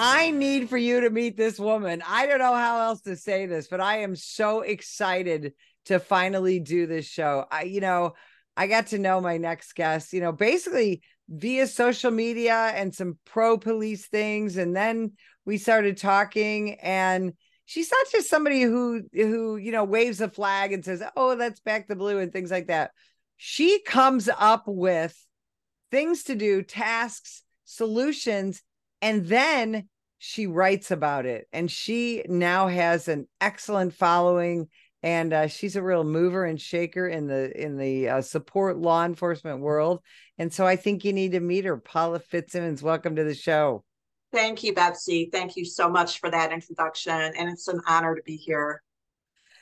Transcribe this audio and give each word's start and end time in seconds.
I 0.00 0.30
need 0.30 0.70
for 0.70 0.76
you 0.76 1.00
to 1.00 1.10
meet 1.10 1.36
this 1.36 1.58
woman. 1.58 2.04
I 2.06 2.26
don't 2.26 2.38
know 2.38 2.54
how 2.54 2.82
else 2.82 3.00
to 3.00 3.16
say 3.16 3.46
this, 3.46 3.66
but 3.66 3.80
I 3.80 3.98
am 3.98 4.14
so 4.14 4.60
excited 4.60 5.54
to 5.86 5.98
finally 5.98 6.60
do 6.60 6.86
this 6.86 7.04
show. 7.04 7.46
I, 7.50 7.64
you 7.64 7.80
know, 7.80 8.14
I 8.56 8.68
got 8.68 8.88
to 8.88 8.98
know 8.98 9.20
my 9.20 9.38
next 9.38 9.74
guest, 9.74 10.12
you 10.12 10.20
know, 10.20 10.30
basically 10.30 11.02
via 11.28 11.66
social 11.66 12.12
media 12.12 12.54
and 12.76 12.94
some 12.94 13.18
pro 13.24 13.58
police 13.58 14.06
things. 14.06 14.56
And 14.56 14.76
then 14.76 15.14
we 15.44 15.58
started 15.58 15.96
talking 15.96 16.74
and 16.74 17.32
she's 17.64 17.90
not 17.90 18.06
just 18.12 18.30
somebody 18.30 18.62
who 18.62 19.02
who 19.12 19.56
you 19.56 19.72
know 19.72 19.82
waves 19.82 20.20
a 20.20 20.28
flag 20.28 20.72
and 20.72 20.84
says 20.84 21.02
oh 21.16 21.36
that's 21.36 21.60
back 21.60 21.88
the 21.88 21.96
blue 21.96 22.18
and 22.18 22.32
things 22.32 22.50
like 22.50 22.68
that 22.68 22.92
she 23.36 23.80
comes 23.82 24.28
up 24.38 24.64
with 24.66 25.14
things 25.90 26.24
to 26.24 26.34
do 26.34 26.62
tasks 26.62 27.42
solutions 27.64 28.62
and 29.02 29.26
then 29.26 29.88
she 30.18 30.46
writes 30.46 30.90
about 30.90 31.26
it 31.26 31.46
and 31.52 31.70
she 31.70 32.24
now 32.28 32.66
has 32.66 33.08
an 33.08 33.26
excellent 33.40 33.94
following 33.94 34.68
and 35.02 35.32
uh, 35.32 35.46
she's 35.46 35.76
a 35.76 35.82
real 35.82 36.02
mover 36.02 36.44
and 36.44 36.60
shaker 36.60 37.06
in 37.06 37.28
the 37.28 37.52
in 37.62 37.76
the 37.76 38.08
uh, 38.08 38.20
support 38.20 38.76
law 38.76 39.04
enforcement 39.04 39.60
world 39.60 40.00
and 40.38 40.52
so 40.52 40.66
i 40.66 40.74
think 40.74 41.04
you 41.04 41.12
need 41.12 41.32
to 41.32 41.40
meet 41.40 41.64
her 41.64 41.76
paula 41.76 42.18
fitzsimmons 42.18 42.82
welcome 42.82 43.14
to 43.14 43.24
the 43.24 43.34
show 43.34 43.84
Thank 44.32 44.62
you, 44.62 44.74
Betsy. 44.74 45.30
Thank 45.32 45.56
you 45.56 45.64
so 45.64 45.88
much 45.88 46.20
for 46.20 46.30
that 46.30 46.52
introduction. 46.52 47.12
And 47.12 47.48
it's 47.48 47.68
an 47.68 47.80
honor 47.86 48.14
to 48.14 48.22
be 48.22 48.36
here. 48.36 48.82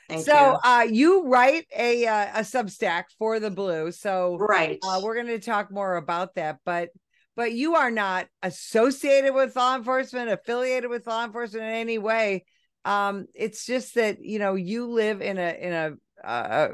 Thank 0.09 0.25
so, 0.25 0.33
you. 0.33 0.57
Uh, 0.63 0.87
you 0.89 1.27
write 1.27 1.65
a 1.75 2.05
uh, 2.05 2.27
a 2.35 2.39
Substack 2.39 3.05
for 3.17 3.39
the 3.39 3.51
Blue. 3.51 3.91
So, 3.91 4.37
right. 4.37 4.77
Uh, 4.83 5.01
we're 5.03 5.15
going 5.15 5.27
to 5.27 5.39
talk 5.39 5.71
more 5.71 5.95
about 5.97 6.35
that. 6.35 6.59
But 6.65 6.89
but 7.37 7.53
you 7.53 7.75
are 7.75 7.91
not 7.91 8.27
associated 8.41 9.31
with 9.31 9.55
law 9.55 9.75
enforcement, 9.75 10.31
affiliated 10.31 10.89
with 10.89 11.05
law 11.05 11.23
enforcement 11.23 11.65
in 11.65 11.71
any 11.71 11.99
way. 11.99 12.43
Um, 12.83 13.27
it's 13.35 13.63
just 13.65 13.93
that 13.95 14.17
you 14.25 14.39
know 14.39 14.55
you 14.55 14.87
live 14.87 15.21
in 15.21 15.37
a 15.37 15.57
in 15.61 15.73
a 15.73 15.91
a, 16.23 16.69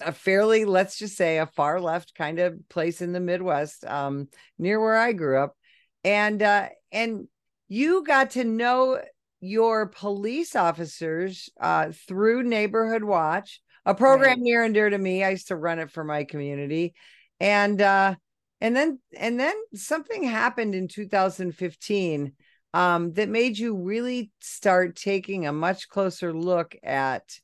a 0.00 0.12
fairly 0.12 0.64
let's 0.64 0.98
just 0.98 1.16
say 1.16 1.38
a 1.38 1.46
far 1.46 1.80
left 1.80 2.14
kind 2.14 2.38
of 2.38 2.56
place 2.68 3.02
in 3.02 3.12
the 3.12 3.20
Midwest, 3.20 3.84
um, 3.84 4.28
near 4.56 4.80
where 4.80 4.96
I 4.96 5.12
grew 5.12 5.42
up, 5.42 5.56
and 6.04 6.40
uh, 6.42 6.68
and 6.92 7.26
you 7.66 8.04
got 8.04 8.30
to 8.30 8.44
know 8.44 9.02
your 9.40 9.86
police 9.86 10.54
officers 10.54 11.48
uh, 11.60 11.90
through 12.06 12.44
Neighborhood 12.44 13.02
Watch, 13.02 13.60
a 13.84 13.96
program 13.96 14.30
right. 14.30 14.38
near 14.38 14.62
and 14.62 14.74
dear 14.74 14.90
to 14.90 14.98
me. 14.98 15.24
I 15.24 15.30
used 15.30 15.48
to 15.48 15.56
run 15.56 15.80
it 15.80 15.90
for 15.90 16.04
my 16.04 16.22
community, 16.22 16.94
and 17.40 17.82
uh, 17.82 18.14
and 18.60 18.74
then 18.74 18.98
and 19.16 19.38
then 19.38 19.54
something 19.74 20.22
happened 20.22 20.74
in 20.74 20.88
2015 20.88 22.32
um, 22.74 23.12
that 23.14 23.28
made 23.28 23.58
you 23.58 23.76
really 23.76 24.30
start 24.40 24.96
taking 24.96 25.46
a 25.46 25.52
much 25.52 25.88
closer 25.88 26.32
look 26.32 26.76
at 26.82 27.38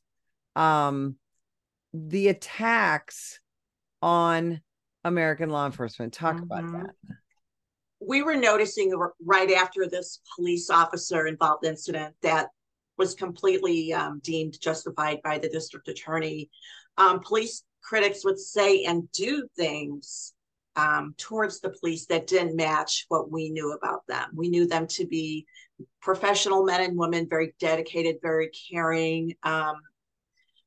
um, 0.55 1.15
the 1.93 2.27
attacks 2.27 3.39
on 4.01 4.61
American 5.03 5.49
law 5.49 5.65
enforcement. 5.65 6.13
Talk 6.13 6.35
mm-hmm. 6.35 6.43
about 6.43 6.71
that 6.71 7.15
we 8.05 8.21
were 8.21 8.35
noticing 8.35 8.93
right 9.23 9.51
after 9.51 9.87
this 9.87 10.21
police 10.35 10.69
officer 10.69 11.27
involved 11.27 11.65
incident 11.65 12.15
that 12.21 12.49
was 12.97 13.13
completely 13.13 13.93
um, 13.93 14.19
deemed 14.23 14.59
justified 14.61 15.19
by 15.23 15.37
the 15.37 15.49
district 15.49 15.87
attorney. 15.87 16.49
Um, 16.97 17.19
police 17.19 17.63
critics 17.83 18.23
would 18.23 18.39
say 18.39 18.83
and 18.85 19.11
do 19.11 19.47
things 19.57 20.33
um, 20.75 21.15
towards 21.17 21.59
the 21.59 21.69
police 21.69 22.05
that 22.07 22.27
didn't 22.27 22.55
match 22.55 23.05
what 23.07 23.31
we 23.31 23.49
knew 23.49 23.73
about 23.73 24.05
them. 24.07 24.29
We 24.33 24.49
knew 24.49 24.67
them 24.67 24.87
to 24.87 25.05
be 25.05 25.45
professional 26.01 26.63
men 26.63 26.81
and 26.81 26.97
women, 26.97 27.27
very 27.29 27.53
dedicated, 27.59 28.17
very 28.21 28.49
caring. 28.71 29.33
Um, 29.43 29.75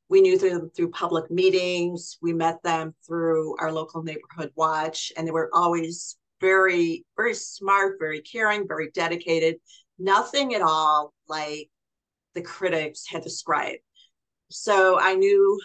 we 0.09 0.21
knew 0.21 0.37
them 0.37 0.71
through 0.75 0.89
public 0.91 1.29
meetings. 1.29 2.17
We 2.21 2.33
met 2.33 2.61
them 2.63 2.95
through 3.05 3.55
our 3.59 3.71
local 3.71 4.01
neighborhood 4.01 4.51
watch, 4.55 5.11
and 5.15 5.27
they 5.27 5.31
were 5.31 5.51
always 5.53 6.17
very, 6.41 7.05
very 7.15 7.33
smart, 7.33 7.97
very 7.99 8.21
caring, 8.21 8.67
very 8.67 8.89
dedicated. 8.91 9.57
Nothing 9.99 10.55
at 10.55 10.61
all 10.61 11.13
like 11.27 11.69
the 12.33 12.41
critics 12.41 13.05
had 13.07 13.21
described. 13.21 13.79
So 14.49 14.99
I 14.99 15.13
knew 15.13 15.59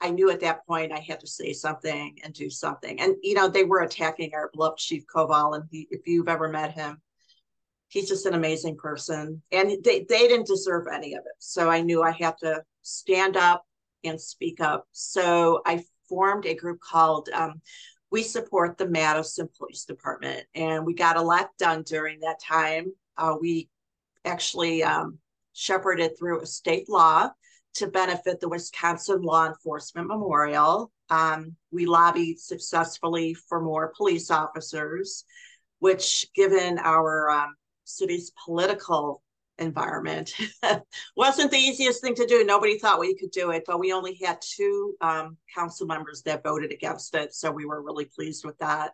I 0.00 0.10
knew 0.10 0.30
at 0.30 0.40
that 0.40 0.66
point 0.66 0.92
I 0.92 1.00
had 1.00 1.20
to 1.20 1.26
say 1.26 1.52
something 1.52 2.18
and 2.22 2.34
do 2.34 2.50
something. 2.50 3.00
And 3.00 3.16
you 3.22 3.34
know, 3.34 3.48
they 3.48 3.64
were 3.64 3.80
attacking 3.80 4.32
our 4.34 4.50
beloved 4.52 4.78
Chief 4.78 5.04
Koval, 5.06 5.56
and 5.56 5.64
he, 5.70 5.88
if 5.90 6.06
you've 6.06 6.28
ever 6.28 6.48
met 6.48 6.72
him, 6.72 7.00
he's 7.88 8.08
just 8.08 8.26
an 8.26 8.34
amazing 8.34 8.76
person. 8.76 9.42
And 9.52 9.70
they 9.82 10.00
they 10.08 10.28
didn't 10.28 10.46
deserve 10.46 10.86
any 10.92 11.14
of 11.14 11.20
it. 11.20 11.36
So 11.38 11.70
I 11.70 11.80
knew 11.80 12.02
I 12.02 12.12
had 12.12 12.36
to 12.38 12.62
stand 12.82 13.36
up 13.36 13.64
and 14.04 14.20
speak 14.20 14.60
up. 14.60 14.86
So 14.92 15.62
I 15.66 15.84
formed 16.08 16.46
a 16.46 16.54
group 16.54 16.80
called 16.80 17.28
um, 17.30 17.60
we 18.10 18.22
support 18.22 18.78
the 18.78 18.88
Madison 18.88 19.48
Police 19.58 19.84
Department, 19.84 20.44
and 20.54 20.86
we 20.86 20.94
got 20.94 21.16
a 21.16 21.22
lot 21.22 21.50
done 21.58 21.82
during 21.82 22.20
that 22.20 22.40
time. 22.40 22.92
Uh, 23.16 23.34
we 23.40 23.68
actually 24.24 24.82
um, 24.82 25.18
shepherded 25.52 26.18
through 26.18 26.40
a 26.40 26.46
state 26.46 26.88
law 26.88 27.30
to 27.76 27.86
benefit 27.86 28.40
the 28.40 28.48
Wisconsin 28.48 29.22
Law 29.22 29.46
Enforcement 29.46 30.08
Memorial. 30.08 30.90
Um, 31.10 31.56
we 31.70 31.86
lobbied 31.86 32.38
successfully 32.38 33.34
for 33.34 33.60
more 33.60 33.92
police 33.96 34.30
officers, 34.30 35.24
which, 35.78 36.26
given 36.34 36.78
our 36.78 37.30
um, 37.30 37.54
city's 37.84 38.32
political 38.44 39.22
environment. 39.58 40.34
Wasn't 41.16 41.50
the 41.50 41.58
easiest 41.58 42.02
thing 42.02 42.14
to 42.16 42.26
do. 42.26 42.44
Nobody 42.44 42.78
thought 42.78 43.00
we 43.00 43.16
could 43.16 43.30
do 43.30 43.50
it, 43.50 43.64
but 43.66 43.80
we 43.80 43.92
only 43.92 44.18
had 44.22 44.38
two 44.40 44.94
um, 45.00 45.36
council 45.54 45.86
members 45.86 46.22
that 46.22 46.42
voted 46.42 46.72
against 46.72 47.14
it. 47.14 47.34
So 47.34 47.50
we 47.50 47.64
were 47.64 47.82
really 47.82 48.04
pleased 48.04 48.44
with 48.44 48.58
that. 48.58 48.92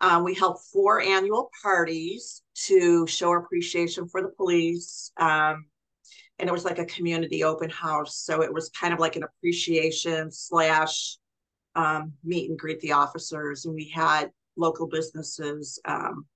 Um, 0.00 0.22
we 0.22 0.34
held 0.34 0.60
four 0.72 1.00
annual 1.00 1.50
parties 1.62 2.42
to 2.66 3.06
show 3.06 3.32
appreciation 3.34 4.08
for 4.08 4.22
the 4.22 4.28
police. 4.28 5.10
Um, 5.16 5.66
and 6.38 6.48
it 6.48 6.52
was 6.52 6.64
like 6.64 6.78
a 6.78 6.86
community 6.86 7.44
open 7.44 7.70
house. 7.70 8.16
So 8.16 8.42
it 8.42 8.52
was 8.52 8.70
kind 8.70 8.94
of 8.94 9.00
like 9.00 9.16
an 9.16 9.24
appreciation 9.24 10.30
slash 10.30 11.16
um, 11.74 12.12
meet 12.24 12.48
and 12.48 12.58
greet 12.58 12.80
the 12.80 12.92
officers. 12.92 13.64
And 13.64 13.74
we 13.74 13.88
had 13.88 14.30
local 14.56 14.86
businesses 14.86 15.80
um, 15.84 16.26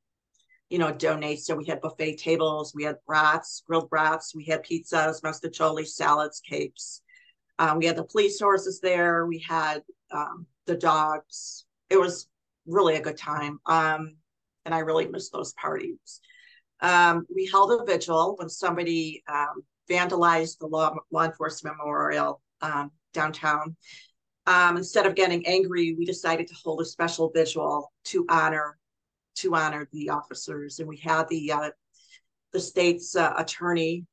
you 0.73 0.79
know, 0.79 0.91
donate. 0.91 1.41
So 1.41 1.55
we 1.55 1.67
had 1.67 1.83
buffet 1.83 2.17
tables, 2.17 2.73
we 2.75 2.83
had 2.83 2.97
brats, 3.07 3.63
grilled 3.67 3.91
brats, 3.91 4.35
we 4.35 4.47
had 4.47 4.65
pizzas, 4.65 5.21
mostaccioli, 5.21 5.87
salads, 5.87 6.41
cakes. 6.41 7.03
Um, 7.59 7.77
we 7.79 7.85
had 7.85 7.97
the 7.97 8.05
police 8.05 8.41
horses 8.41 8.81
there. 8.81 9.27
We 9.27 9.45
had 9.47 9.83
um, 10.11 10.47
the 10.67 10.75
dogs. 10.75 11.67
It 11.91 12.01
was 12.01 12.27
really 12.67 12.97
a 12.97 13.03
good 13.03 13.19
time. 13.19 13.61
Um, 13.67 14.17
and 14.65 14.75
I 14.75 14.79
really 14.79 15.07
miss 15.09 15.29
those 15.29 15.53
parties. 15.53 16.21
Um, 16.81 17.27
we 17.33 17.51
held 17.53 17.71
a 17.79 17.85
vigil 17.85 18.37
when 18.39 18.49
somebody 18.49 19.23
um, 19.29 19.63
vandalized 19.91 20.59
the 20.59 20.67
law, 20.67 20.95
law 21.11 21.25
enforcement 21.25 21.77
memorial 21.77 22.41
um, 22.61 22.91
downtown. 23.13 23.77
instead 24.47 25.07
of 25.07 25.15
getting 25.15 25.47
angry, 25.47 25.95
we 25.99 26.05
decided 26.05 26.47
to 26.47 26.55
hold 26.63 26.81
a 26.81 26.85
special 26.85 27.31
vigil 27.35 27.93
to 28.05 28.25
honor 28.29 28.79
to 29.35 29.55
honor 29.55 29.89
the 29.93 30.11
officers. 30.11 30.79
And 30.79 30.89
we 30.89 30.97
had 30.99 31.29
the 31.29 31.53
uh, 31.53 31.71
the 32.53 32.61
state's 32.61 33.17
uh, 33.17 33.33
attorney, 33.37 34.07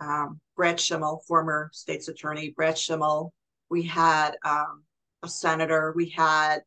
um, 0.00 0.40
Brad 0.54 0.76
Schimel, 0.76 1.24
former 1.26 1.70
state's 1.72 2.08
attorney 2.08 2.52
Brad 2.54 2.74
Schimel. 2.74 3.30
We 3.70 3.82
had 3.82 4.36
um, 4.44 4.84
a 5.22 5.28
senator. 5.28 5.92
We 5.96 6.10
had 6.10 6.60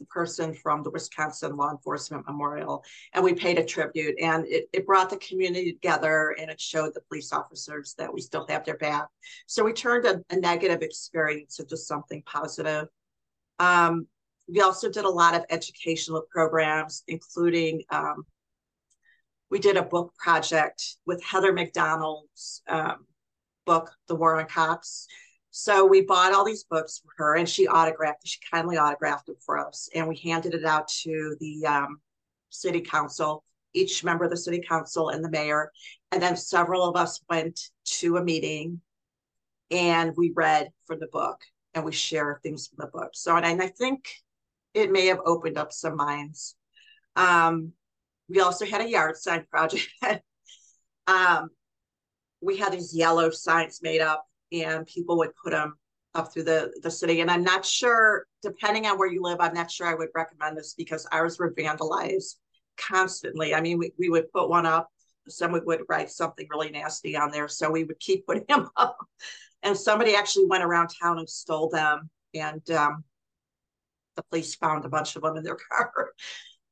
the 0.00 0.06
person 0.06 0.54
from 0.54 0.82
the 0.82 0.90
Wisconsin 0.90 1.56
Law 1.56 1.70
Enforcement 1.70 2.26
Memorial, 2.26 2.84
and 3.12 3.24
we 3.24 3.34
paid 3.34 3.58
a 3.58 3.64
tribute. 3.64 4.14
And 4.20 4.46
it, 4.46 4.68
it 4.72 4.86
brought 4.86 5.10
the 5.10 5.16
community 5.18 5.72
together 5.72 6.34
and 6.38 6.50
it 6.50 6.60
showed 6.60 6.94
the 6.94 7.00
police 7.08 7.32
officers 7.32 7.94
that 7.98 8.12
we 8.12 8.20
still 8.20 8.46
have 8.48 8.64
their 8.64 8.76
back. 8.76 9.06
So 9.46 9.64
we 9.64 9.72
turned 9.72 10.04
a, 10.04 10.20
a 10.30 10.36
negative 10.36 10.82
experience 10.82 11.60
into 11.60 11.76
something 11.76 12.22
positive. 12.26 12.88
Um, 13.58 14.06
we 14.48 14.60
also 14.60 14.90
did 14.90 15.04
a 15.04 15.10
lot 15.10 15.34
of 15.34 15.44
educational 15.48 16.22
programs, 16.30 17.02
including 17.08 17.82
um, 17.90 18.24
we 19.50 19.58
did 19.58 19.76
a 19.76 19.82
book 19.82 20.14
project 20.16 20.96
with 21.06 21.22
Heather 21.22 21.52
Mac 21.52 21.72
Donald's 21.72 22.62
um, 22.68 23.06
book, 23.64 23.92
The 24.08 24.14
War 24.14 24.38
on 24.40 24.46
Cops. 24.46 25.06
So 25.56 25.86
we 25.86 26.00
bought 26.00 26.34
all 26.34 26.44
these 26.44 26.64
books 26.64 26.98
for 26.98 27.12
her, 27.16 27.36
and 27.36 27.48
she 27.48 27.68
autographed. 27.68 28.26
She 28.26 28.40
kindly 28.50 28.76
autographed 28.76 29.26
them 29.26 29.36
for 29.46 29.56
us, 29.56 29.88
and 29.94 30.08
we 30.08 30.16
handed 30.16 30.52
it 30.52 30.64
out 30.64 30.88
to 31.04 31.36
the 31.38 31.64
um, 31.64 32.00
city 32.50 32.80
council, 32.80 33.44
each 33.72 34.02
member 34.02 34.24
of 34.24 34.32
the 34.32 34.36
city 34.36 34.60
council, 34.68 35.10
and 35.10 35.24
the 35.24 35.30
mayor. 35.30 35.70
And 36.10 36.20
then 36.20 36.36
several 36.36 36.82
of 36.82 36.96
us 36.96 37.20
went 37.30 37.60
to 38.00 38.16
a 38.16 38.24
meeting, 38.24 38.80
and 39.70 40.12
we 40.16 40.32
read 40.34 40.72
from 40.86 40.98
the 40.98 41.06
book, 41.06 41.40
and 41.72 41.84
we 41.84 41.92
share 41.92 42.40
things 42.42 42.66
from 42.66 42.78
the 42.80 42.90
book. 42.90 43.10
So, 43.12 43.36
and 43.36 43.62
I 43.62 43.68
think 43.68 44.08
it 44.74 44.90
may 44.90 45.06
have 45.06 45.20
opened 45.24 45.56
up 45.56 45.72
some 45.72 45.94
minds. 45.94 46.56
Um, 47.14 47.74
we 48.28 48.40
also 48.40 48.66
had 48.66 48.80
a 48.80 48.90
yard 48.90 49.16
sign 49.16 49.46
project. 49.48 49.88
um, 51.06 51.50
we 52.40 52.56
had 52.56 52.72
these 52.72 52.92
yellow 52.92 53.30
signs 53.30 53.80
made 53.82 54.00
up, 54.00 54.26
and 54.62 54.86
people 54.86 55.18
would 55.18 55.30
put 55.42 55.50
them 55.50 55.74
up 56.14 56.32
through 56.32 56.44
the 56.44 56.72
the 56.82 56.90
city. 56.90 57.20
And 57.20 57.30
I'm 57.30 57.42
not 57.42 57.64
sure, 57.64 58.26
depending 58.42 58.86
on 58.86 58.98
where 58.98 59.10
you 59.10 59.22
live, 59.22 59.38
I'm 59.40 59.54
not 59.54 59.70
sure 59.70 59.86
I 59.86 59.94
would 59.94 60.10
recommend 60.14 60.56
this 60.56 60.74
because 60.74 61.06
ours 61.10 61.38
were 61.38 61.54
vandalized 61.54 62.36
constantly. 62.76 63.54
I 63.54 63.60
mean, 63.60 63.78
we, 63.78 63.92
we 63.98 64.08
would 64.08 64.30
put 64.32 64.48
one 64.48 64.66
up, 64.66 64.88
someone 65.28 65.64
would 65.66 65.82
write 65.88 66.10
something 66.10 66.46
really 66.50 66.70
nasty 66.70 67.16
on 67.16 67.30
there, 67.30 67.48
so 67.48 67.70
we 67.70 67.84
would 67.84 67.98
keep 68.00 68.26
putting 68.26 68.44
them 68.48 68.68
up. 68.76 68.98
And 69.62 69.76
somebody 69.76 70.14
actually 70.14 70.46
went 70.46 70.64
around 70.64 70.90
town 71.00 71.18
and 71.18 71.28
stole 71.28 71.70
them, 71.70 72.10
and 72.34 72.68
um, 72.70 73.04
the 74.16 74.22
police 74.24 74.54
found 74.54 74.84
a 74.84 74.88
bunch 74.88 75.16
of 75.16 75.22
them 75.22 75.36
in 75.36 75.44
their 75.44 75.56
car. 75.70 76.10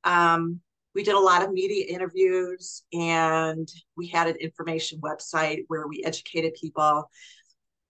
Um, 0.05 0.61
we 0.95 1.03
did 1.03 1.15
a 1.15 1.21
lot 1.21 1.43
of 1.43 1.53
media 1.53 1.87
interviews 1.89 2.83
and 2.93 3.67
we 3.97 4.09
had 4.09 4.27
an 4.27 4.37
information 4.37 5.01
website 5.01 5.65
where 5.69 5.87
we 5.87 6.05
educated 6.05 6.55
people 6.61 7.09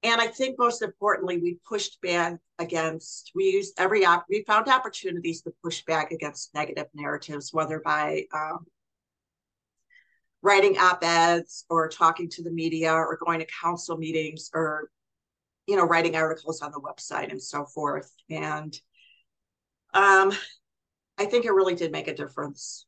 and 0.03 0.21
i 0.21 0.27
think 0.27 0.59
most 0.59 0.83
importantly 0.83 1.39
we 1.39 1.59
pushed 1.69 2.01
back 2.01 2.39
against 2.59 3.31
we 3.35 3.45
used 3.45 3.75
every 3.79 4.05
op 4.05 4.25
we 4.29 4.45
found 4.47 4.69
opportunities 4.69 5.43
to 5.43 5.53
push 5.63 5.83
back 5.85 6.11
against 6.11 6.55
negative 6.55 6.87
narratives 6.95 7.51
whether 7.53 7.81
by 7.81 8.25
um, 8.35 8.65
writing 10.43 10.77
op-eds 10.79 11.65
or 11.71 11.89
talking 11.89 12.29
to 12.29 12.43
the 12.43 12.51
media 12.51 12.93
or 12.93 13.19
going 13.25 13.39
to 13.39 13.47
council 13.61 13.97
meetings 13.97 14.51
or 14.55 14.91
you 15.67 15.77
know 15.77 15.85
writing 15.85 16.17
articles 16.17 16.61
on 16.61 16.73
the 16.73 16.81
website 16.81 17.31
and 17.31 17.43
so 17.43 17.65
forth 17.65 18.11
and 18.29 18.81
um 19.95 20.33
i 21.19 21.25
think 21.25 21.45
it 21.45 21.53
really 21.53 21.75
did 21.75 21.93
make 21.93 22.09
a 22.09 22.15
difference 22.15 22.87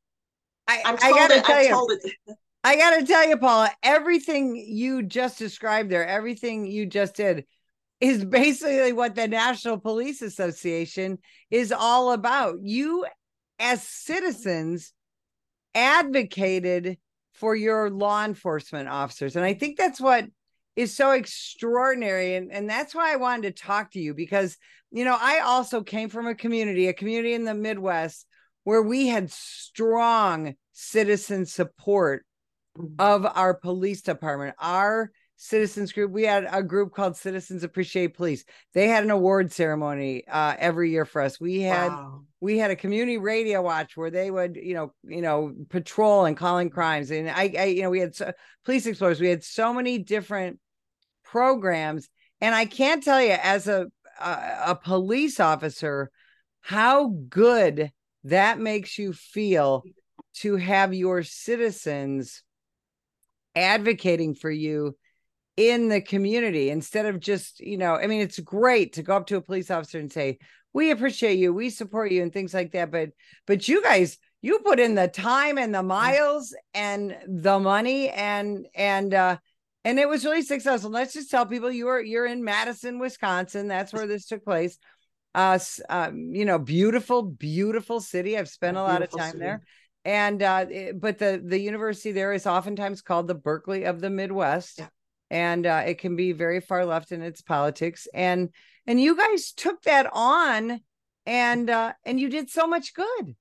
I, 0.66 0.82
I'm 0.84 0.96
told 0.96 1.14
I 1.14 1.18
gotta 1.18 1.34
it, 1.36 1.44
tell 1.44 1.56
I'm 1.56 1.64
you, 1.64 1.70
told 1.70 1.90
it. 1.92 2.12
I 2.66 2.76
gotta 2.76 3.04
tell 3.04 3.28
you, 3.28 3.36
Paula, 3.36 3.70
everything 3.82 4.56
you 4.56 5.02
just 5.02 5.38
described 5.38 5.90
there, 5.90 6.06
everything 6.06 6.64
you 6.64 6.86
just 6.86 7.14
did 7.14 7.44
is 8.00 8.24
basically 8.24 8.94
what 8.94 9.14
the 9.14 9.28
National 9.28 9.78
Police 9.78 10.22
Association 10.22 11.18
is 11.50 11.72
all 11.72 12.12
about. 12.12 12.56
You, 12.62 13.04
as 13.58 13.82
citizens, 13.82 14.94
advocated 15.74 16.96
for 17.34 17.54
your 17.54 17.90
law 17.90 18.24
enforcement 18.24 18.88
officers. 18.88 19.36
And 19.36 19.44
I 19.44 19.52
think 19.52 19.76
that's 19.76 20.00
what 20.00 20.24
is 20.74 20.96
so 20.96 21.10
extraordinary. 21.10 22.36
And, 22.36 22.50
and 22.50 22.68
that's 22.68 22.94
why 22.94 23.12
I 23.12 23.16
wanted 23.16 23.54
to 23.56 23.62
talk 23.62 23.92
to 23.92 24.00
you 24.00 24.14
because, 24.14 24.56
you 24.90 25.04
know, 25.04 25.18
I 25.20 25.40
also 25.40 25.82
came 25.82 26.08
from 26.08 26.26
a 26.26 26.34
community, 26.34 26.88
a 26.88 26.94
community 26.94 27.34
in 27.34 27.44
the 27.44 27.54
Midwest 27.54 28.26
where 28.62 28.82
we 28.82 29.08
had 29.08 29.30
strong 29.30 30.54
citizen 30.72 31.44
support. 31.44 32.24
Of 32.98 33.26
our 33.26 33.54
police 33.54 34.02
department. 34.02 34.54
Our 34.58 35.10
citizens 35.36 35.92
group, 35.92 36.10
we 36.10 36.24
had 36.24 36.46
a 36.50 36.62
group 36.62 36.94
called 36.94 37.16
Citizens 37.16 37.64
Appreciate 37.64 38.16
Police. 38.16 38.44
They 38.72 38.88
had 38.88 39.04
an 39.04 39.10
award 39.10 39.52
ceremony 39.52 40.26
uh, 40.28 40.54
every 40.58 40.90
year 40.90 41.04
for 41.04 41.22
us. 41.22 41.40
We 41.40 41.60
had 41.60 41.88
wow. 41.88 42.22
we 42.40 42.58
had 42.58 42.70
a 42.70 42.76
community 42.76 43.18
radio 43.18 43.62
watch 43.62 43.96
where 43.96 44.10
they 44.10 44.30
would, 44.30 44.56
you 44.56 44.74
know, 44.74 44.92
you 45.04 45.22
know, 45.22 45.54
patrol 45.68 46.24
and 46.24 46.36
calling 46.36 46.70
crimes. 46.70 47.10
And 47.10 47.28
I, 47.28 47.52
I 47.58 47.64
you 47.64 47.82
know, 47.82 47.90
we 47.90 48.00
had 48.00 48.14
so, 48.14 48.32
police 48.64 48.86
explorers. 48.86 49.20
We 49.20 49.28
had 49.28 49.44
so 49.44 49.72
many 49.74 49.98
different 49.98 50.58
programs. 51.24 52.08
And 52.40 52.54
I 52.54 52.66
can't 52.66 53.02
tell 53.02 53.22
you 53.22 53.36
as 53.40 53.68
a 53.68 53.86
a, 54.20 54.56
a 54.66 54.74
police 54.76 55.40
officer 55.40 56.10
how 56.60 57.08
good 57.28 57.90
that 58.24 58.58
makes 58.58 58.98
you 58.98 59.12
feel 59.12 59.84
to 60.34 60.56
have 60.56 60.94
your 60.94 61.22
citizens 61.22 62.42
advocating 63.54 64.34
for 64.34 64.50
you 64.50 64.96
in 65.56 65.88
the 65.88 66.00
community 66.00 66.70
instead 66.70 67.06
of 67.06 67.20
just, 67.20 67.60
you 67.60 67.78
know, 67.78 67.94
I 67.94 68.06
mean, 68.06 68.20
it's 68.20 68.38
great 68.40 68.94
to 68.94 69.02
go 69.02 69.16
up 69.16 69.26
to 69.28 69.36
a 69.36 69.42
police 69.42 69.70
officer 69.70 69.98
and 69.98 70.12
say, 70.12 70.38
we 70.72 70.90
appreciate 70.90 71.38
you, 71.38 71.52
we 71.52 71.70
support 71.70 72.10
you, 72.10 72.22
and 72.22 72.32
things 72.32 72.52
like 72.52 72.72
that. 72.72 72.90
But, 72.90 73.10
but 73.46 73.68
you 73.68 73.82
guys, 73.82 74.18
you 74.42 74.58
put 74.60 74.80
in 74.80 74.96
the 74.96 75.08
time 75.08 75.56
and 75.56 75.74
the 75.74 75.82
miles 75.82 76.54
and 76.74 77.16
the 77.28 77.60
money 77.60 78.10
and, 78.10 78.66
and, 78.74 79.14
uh, 79.14 79.36
and 79.84 79.98
it 79.98 80.08
was 80.08 80.24
really 80.24 80.42
successful. 80.42 80.90
Let's 80.90 81.12
just 81.12 81.30
tell 81.30 81.46
people 81.46 81.70
you 81.70 81.88
are 81.88 82.00
you're 82.00 82.26
in 82.26 82.42
Madison, 82.42 82.98
Wisconsin. 82.98 83.68
That's 83.68 83.92
where 83.92 84.06
this 84.06 84.26
took 84.26 84.44
place 84.44 84.78
uh, 85.34 85.58
um, 85.88 86.30
you 86.32 86.44
know, 86.44 86.58
beautiful, 86.58 87.22
beautiful 87.22 88.00
city. 88.00 88.38
I've 88.38 88.48
spent 88.48 88.76
a 88.76 88.82
lot 88.82 89.02
of 89.02 89.10
time 89.10 89.32
city. 89.32 89.38
there. 89.38 89.62
And 90.04 90.42
uh, 90.42 90.66
it, 90.70 91.00
but 91.00 91.18
the 91.18 91.42
the 91.44 91.58
university 91.58 92.12
there 92.12 92.32
is 92.32 92.46
oftentimes 92.46 93.02
called 93.02 93.26
the 93.26 93.34
Berkeley 93.34 93.84
of 93.84 94.00
the 94.00 94.10
Midwest. 94.10 94.78
Yeah. 94.78 94.88
And 95.30 95.66
uh, 95.66 95.82
it 95.86 95.98
can 95.98 96.16
be 96.16 96.32
very 96.32 96.60
far 96.60 96.84
left 96.84 97.10
in 97.10 97.22
its 97.22 97.40
politics. 97.40 98.06
And 98.12 98.50
and 98.86 99.00
you 99.00 99.16
guys 99.16 99.52
took 99.52 99.82
that 99.82 100.08
on 100.12 100.80
and 101.26 101.70
uh, 101.70 101.92
and 102.04 102.20
you 102.20 102.28
did 102.28 102.50
so 102.50 102.66
much 102.66 102.94
good. 102.94 103.34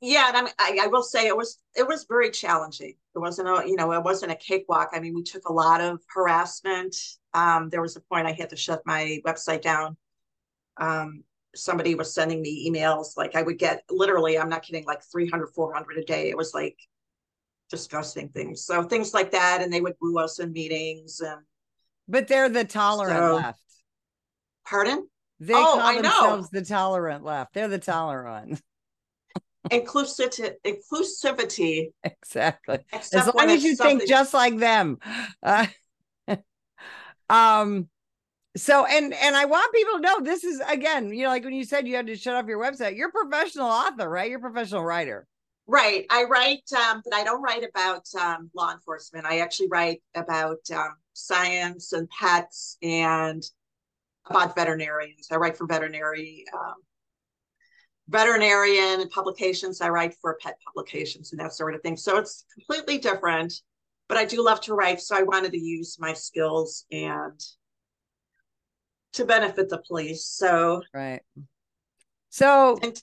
Yeah, 0.00 0.28
and 0.28 0.36
I, 0.36 0.42
mean, 0.42 0.52
I, 0.60 0.78
I 0.84 0.86
will 0.86 1.02
say 1.02 1.26
it 1.26 1.36
was 1.36 1.58
it 1.74 1.86
was 1.86 2.06
very 2.08 2.30
challenging. 2.30 2.94
It 3.14 3.18
wasn't 3.18 3.48
a 3.48 3.66
you 3.66 3.76
know 3.76 3.92
it 3.92 4.04
wasn't 4.04 4.32
a 4.32 4.36
cakewalk. 4.36 4.90
I 4.92 5.00
mean, 5.00 5.14
we 5.14 5.24
took 5.24 5.48
a 5.48 5.52
lot 5.52 5.80
of 5.80 6.00
harassment. 6.14 6.94
Um, 7.34 7.68
there 7.68 7.82
was 7.82 7.96
a 7.96 8.00
point 8.00 8.28
I 8.28 8.32
had 8.32 8.50
to 8.50 8.56
shut 8.56 8.82
my 8.86 9.20
website 9.26 9.62
down 9.62 9.96
um, 10.76 11.24
somebody 11.54 11.94
was 11.94 12.14
sending 12.14 12.40
me 12.40 12.70
emails 12.70 13.16
like 13.16 13.36
i 13.36 13.42
would 13.42 13.58
get 13.58 13.82
literally 13.90 14.38
i'm 14.38 14.48
not 14.48 14.62
kidding 14.62 14.84
like 14.86 15.02
300 15.10 15.48
400 15.54 15.98
a 15.98 16.04
day. 16.04 16.30
It 16.30 16.36
was 16.36 16.54
like 16.54 16.78
disgusting 17.70 18.28
things. 18.28 18.64
So 18.64 18.82
things 18.82 19.14
like 19.14 19.32
that 19.32 19.60
and 19.62 19.72
they 19.72 19.80
would 19.80 19.94
woo 20.00 20.18
us 20.18 20.38
in 20.38 20.52
meetings 20.52 21.20
and 21.20 21.40
but 22.08 22.28
they're 22.28 22.48
the 22.48 22.64
tolerant 22.64 23.16
so, 23.16 23.36
left. 23.36 23.60
Pardon? 24.66 25.08
They 25.40 25.54
oh, 25.54 25.78
call 25.80 25.94
themselves 25.94 26.50
the 26.50 26.62
tolerant 26.62 27.24
left. 27.24 27.54
They're 27.54 27.68
the 27.68 27.78
tolerant. 27.78 28.60
Inclusivity 29.70 30.52
inclusivity. 30.66 31.92
Exactly. 32.04 32.80
As 32.92 33.30
long 33.34 33.50
as 33.50 33.64
you 33.64 33.76
think 33.76 34.06
just 34.06 34.34
like 34.34 34.58
them. 34.58 34.98
Uh, 35.42 35.66
um 37.30 37.88
so 38.56 38.84
and 38.84 39.14
and 39.14 39.34
i 39.34 39.44
want 39.44 39.72
people 39.72 39.94
to 39.94 40.00
know 40.00 40.20
this 40.20 40.44
is 40.44 40.60
again 40.68 41.12
you 41.12 41.22
know 41.22 41.30
like 41.30 41.44
when 41.44 41.54
you 41.54 41.64
said 41.64 41.88
you 41.88 41.96
had 41.96 42.06
to 42.06 42.16
shut 42.16 42.34
off 42.34 42.46
your 42.46 42.60
website 42.60 42.96
you're 42.96 43.08
a 43.08 43.12
professional 43.12 43.66
author 43.66 44.08
right? 44.08 44.28
You're 44.28 44.38
a 44.38 44.42
professional 44.42 44.84
writer. 44.84 45.26
Right. 45.66 46.06
I 46.10 46.24
write 46.24 46.70
um 46.76 47.02
but 47.04 47.14
i 47.14 47.24
don't 47.24 47.40
write 47.40 47.64
about 47.64 48.06
um, 48.20 48.50
law 48.54 48.72
enforcement. 48.72 49.24
I 49.26 49.38
actually 49.38 49.68
write 49.68 50.02
about 50.14 50.58
um, 50.74 50.94
science 51.14 51.92
and 51.92 52.08
pets 52.10 52.76
and 52.82 53.42
about 54.28 54.54
veterinarians. 54.54 55.28
I 55.30 55.36
write 55.36 55.56
for 55.56 55.66
veterinary 55.66 56.44
um, 56.52 56.74
veterinarian 58.08 59.08
publications. 59.08 59.80
I 59.80 59.88
write 59.88 60.14
for 60.20 60.36
pet 60.42 60.56
publications 60.66 61.32
and 61.32 61.40
that 61.40 61.54
sort 61.54 61.74
of 61.74 61.80
thing. 61.80 61.96
So 61.96 62.18
it's 62.18 62.44
completely 62.52 62.98
different 62.98 63.54
but 64.08 64.18
i 64.18 64.26
do 64.26 64.44
love 64.44 64.60
to 64.60 64.74
write 64.74 65.00
so 65.00 65.16
i 65.16 65.22
wanted 65.22 65.52
to 65.52 65.58
use 65.58 65.96
my 65.98 66.12
skills 66.12 66.84
and 66.92 67.40
to 69.14 69.24
benefit 69.24 69.68
the 69.68 69.78
police. 69.78 70.24
So 70.26 70.82
right. 70.94 71.22
So 72.30 72.78
and, 72.82 73.00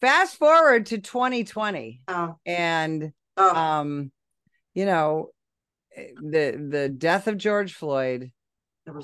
fast 0.00 0.36
forward 0.36 0.86
to 0.86 0.98
2020, 0.98 2.02
oh, 2.08 2.36
and 2.44 3.12
oh. 3.36 3.54
um, 3.54 4.12
you 4.74 4.84
know, 4.84 5.30
the 5.96 6.68
the 6.70 6.88
death 6.88 7.28
of 7.28 7.36
George 7.36 7.74
Floyd, 7.74 8.32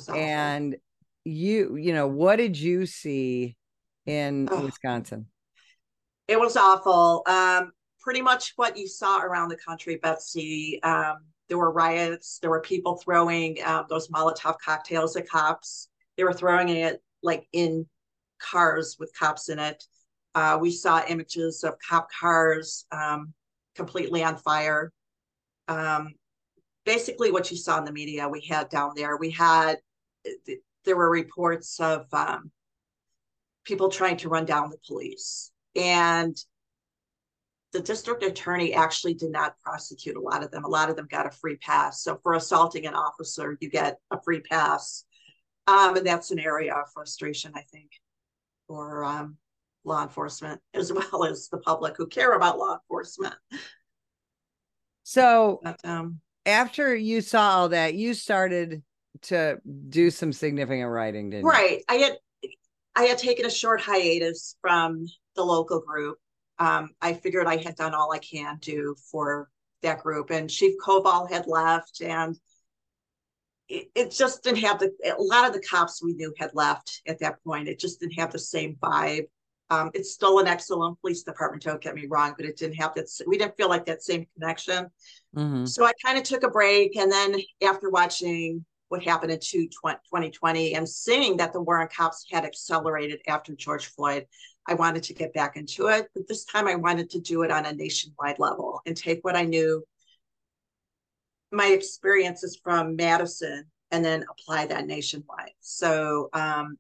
and 0.09 0.77
you 1.25 1.77
you 1.77 1.93
know 1.93 2.09
what 2.09 2.37
did 2.37 2.59
you 2.59 2.87
see 2.87 3.57
in 4.07 4.49
oh. 4.51 4.63
Wisconsin? 4.63 5.27
It 6.27 6.41
was 6.41 6.57
awful. 6.57 7.23
Um, 7.27 7.73
pretty 8.01 8.23
much 8.23 8.55
what 8.57 8.77
you 8.77 8.89
saw 8.89 9.21
around 9.21 9.49
the 9.49 9.57
country, 9.57 9.99
Betsy. 10.03 10.81
Um, 10.83 11.17
there 11.49 11.59
were 11.59 11.71
riots. 11.71 12.39
There 12.41 12.51
were 12.51 12.61
people 12.61 12.97
throwing 12.97 13.59
uh, 13.65 13.85
those 13.89 14.09
Molotov 14.09 14.57
cocktails 14.59 15.17
at 15.17 15.29
cops. 15.29 15.89
They 16.17 16.25
were 16.25 16.33
throwing 16.33 16.69
it 16.69 17.03
like 17.23 17.47
in 17.53 17.87
cars 18.41 18.97
with 18.99 19.13
cops 19.19 19.49
in 19.49 19.59
it. 19.59 19.83
Uh, 20.35 20.59
we 20.61 20.71
saw 20.71 21.03
images 21.09 21.63
of 21.65 21.75
cop 21.79 22.09
cars 22.11 22.87
um, 22.91 23.33
completely 23.75 24.23
on 24.25 24.37
fire. 24.37 24.93
Um, 25.69 26.15
basically, 26.85 27.31
what 27.31 27.51
you 27.51 27.57
saw 27.57 27.79
in 27.79 27.85
the 27.85 27.93
media, 27.93 28.29
we 28.29 28.41
had 28.43 28.69
down 28.69 28.93
there. 28.97 29.17
We 29.17 29.31
had 29.31 29.79
there 30.85 30.97
were 30.97 31.11
reports 31.11 31.81
of 31.81 32.07
um, 32.13 32.51
people 33.65 33.89
trying 33.89 34.17
to 34.19 34.29
run 34.29 34.45
down 34.45 34.71
the 34.71 34.79
police, 34.87 35.53
and 35.77 36.37
the 37.73 37.81
district 37.81 38.23
attorney 38.23 38.73
actually 38.73 39.15
did 39.15 39.31
not 39.31 39.59
prosecute 39.61 40.17
a 40.17 40.21
lot 40.21 40.45
of 40.45 40.51
them. 40.51 40.65
A 40.65 40.69
lot 40.69 40.91
of 40.91 40.97
them 40.97 41.09
got 41.11 41.27
a 41.27 41.31
free 41.31 41.57
pass. 41.57 42.03
So 42.03 42.19
for 42.23 42.35
assaulting 42.35 42.87
an 42.87 42.95
officer, 42.95 43.59
you 43.61 43.69
get 43.69 43.99
a 44.13 44.21
free 44.23 44.41
pass. 44.41 45.05
Um, 45.67 45.97
and 45.97 46.07
that's 46.07 46.31
an 46.31 46.39
area 46.39 46.75
of 46.75 46.91
frustration, 46.93 47.53
I 47.55 47.63
think, 47.63 47.91
for 48.67 49.05
um, 49.05 49.37
law 49.85 50.03
enforcement 50.03 50.61
as 50.75 50.93
well 50.93 51.25
as 51.25 51.49
the 51.49 51.59
public 51.59 51.97
who 51.97 52.07
care 52.07 52.33
about 52.33 52.59
law 52.59 52.75
enforcement. 52.75 53.35
So, 55.05 55.61
but, 55.63 55.81
um, 55.85 56.21
after 56.47 56.95
you 56.95 57.21
saw 57.21 57.59
all 57.59 57.69
that, 57.71 57.95
you 57.95 58.15
started 58.15 58.83
to 59.23 59.59
do 59.89 60.11
some 60.11 60.33
significant 60.33 60.89
writing, 60.89 61.31
didn't 61.31 61.47
right. 61.47 61.71
you? 61.71 61.77
Right. 61.77 61.85
I 61.89 61.95
had 61.95 62.19
I 62.97 63.03
had 63.05 63.19
taken 63.19 63.45
a 63.45 63.51
short 63.51 63.81
hiatus 63.81 64.57
from 64.61 65.07
the 65.35 65.43
local 65.43 65.81
group. 65.81 66.19
Um, 66.59 66.91
I 67.03 67.15
figured 67.15 67.47
I 67.47 67.57
had 67.57 67.75
done 67.75 67.95
all 67.95 68.13
I 68.13 68.19
can 68.19 68.59
do 68.61 68.95
for 69.11 69.51
that 69.83 70.03
group, 70.03 70.31
and 70.31 70.49
Chief 70.49 70.75
Koval 70.85 71.31
had 71.31 71.47
left, 71.47 72.01
and 72.01 72.39
it, 73.69 73.89
it 73.95 74.11
just 74.11 74.43
didn't 74.43 74.59
have 74.59 74.79
the. 74.79 74.93
A 75.19 75.23
lot 75.23 75.47
of 75.47 75.53
the 75.53 75.61
cops 75.61 76.03
we 76.03 76.15
knew 76.15 76.33
had 76.39 76.51
left 76.55 77.03
at 77.07 77.19
that 77.21 77.43
point. 77.45 77.69
It 77.69 77.79
just 77.79 78.01
didn't 78.01 78.19
have 78.19 78.33
the 78.33 78.39
same 78.39 78.77
vibe. 78.83 79.27
Um, 79.71 79.91
it's 79.95 80.13
still 80.13 80.39
an 80.39 80.47
excellent 80.47 81.01
police 81.01 81.23
department. 81.23 81.63
Don't 81.63 81.81
get 81.81 81.95
me 81.95 82.07
wrong, 82.09 82.35
but 82.37 82.47
it 82.47 82.57
didn't 82.57 82.77
have 82.77 82.95
that. 82.95 83.09
We 83.27 83.39
didn't 83.39 83.57
feel 83.57 83.69
like 83.69 83.87
that 83.87 84.03
same 84.03 84.27
connection. 84.35 84.91
Mm-hmm. 85.35 85.65
So 85.65 85.85
I 85.85 85.93
kind 86.05 86.19
of 86.19 86.25
took 86.25 86.43
a 86.43 86.51
break, 86.51 86.97
and 86.97 87.11
then 87.11 87.37
after 87.63 87.91
watching 87.91 88.65
what 88.89 89.03
happened 89.03 89.33
in 89.33 89.41
2020 89.41 90.75
and 90.75 90.89
seeing 90.89 91.37
that 91.39 91.53
the 91.53 91.61
war 91.61 91.81
on 91.81 91.89
cops 91.89 92.27
had 92.31 92.45
accelerated 92.45 93.21
after 93.27 93.55
George 93.55 93.87
Floyd, 93.87 94.27
I 94.67 94.75
wanted 94.75 95.03
to 95.05 95.15
get 95.15 95.35
back 95.35 95.57
into 95.57 95.89
it. 95.89 96.09
But 96.15 96.29
this 96.29 96.45
time 96.45 96.69
I 96.69 96.77
wanted 96.77 97.11
to 97.11 97.21
do 97.21 97.43
it 97.43 97.51
on 97.51 97.67
a 97.67 97.73
nationwide 97.73 98.39
level 98.39 98.81
and 98.87 98.97
take 98.97 99.21
what 99.23 99.37
I 99.37 99.45
knew, 99.45 99.83
my 101.55 101.69
experiences 101.69 102.59
from 102.63 102.97
Madison, 102.97 103.65
and 103.91 104.05
then 104.05 104.25
apply 104.31 104.67
that 104.67 104.87
nationwide. 104.87 105.53
So 105.61 106.29
um, 106.33 106.77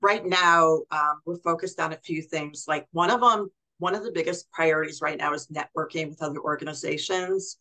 right 0.00 0.24
now 0.24 0.80
um, 0.90 1.20
we're 1.26 1.38
focused 1.38 1.78
on 1.78 1.92
a 1.92 1.98
few 1.98 2.22
things. 2.22 2.64
Like 2.66 2.86
one 2.92 3.10
of 3.10 3.20
them, 3.20 3.50
one 3.78 3.94
of 3.94 4.02
the 4.02 4.12
biggest 4.12 4.50
priorities 4.50 5.00
right 5.02 5.18
now 5.18 5.34
is 5.34 5.48
networking 5.48 6.08
with 6.08 6.22
other 6.22 6.40
organizations. 6.40 7.58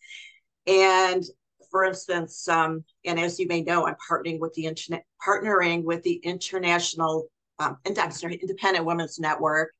And 0.67 1.23
for 1.69 1.83
instance, 1.83 2.47
um, 2.47 2.83
and 3.05 3.19
as 3.19 3.39
you 3.39 3.47
may 3.47 3.61
know, 3.61 3.87
I'm 3.87 3.95
partnering 4.09 4.39
with 4.39 4.53
the 4.53 4.65
internet, 4.65 5.05
partnering 5.25 5.83
with 5.83 6.01
the 6.03 6.15
International 6.15 7.27
um, 7.59 7.77
Independent 7.85 8.85
Women's 8.85 9.19
Network, 9.19 9.73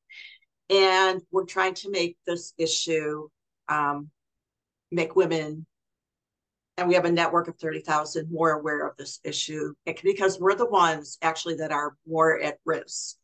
and 0.70 1.22
we're 1.32 1.46
trying 1.46 1.74
to 1.76 1.90
make 1.90 2.18
this 2.28 2.54
issue 2.58 3.28
um, 3.70 4.10
make 4.92 5.16
women, 5.16 5.66
and 6.78 6.88
we 6.88 6.96
have 6.96 7.06
a 7.06 7.12
network 7.12 7.48
of 7.48 7.58
thirty 7.58 7.82
thousand 7.82 8.32
more 8.32 8.52
aware 8.52 8.88
of 8.88 8.98
this 8.98 9.20
issue 9.24 9.74
because 9.86 10.40
we're 10.40 10.56
the 10.56 10.66
ones 10.66 11.18
actually 11.22 11.56
that 11.56 11.72
are 11.72 11.96
more 12.08 12.40
at 12.42 12.60
risk 12.66 13.18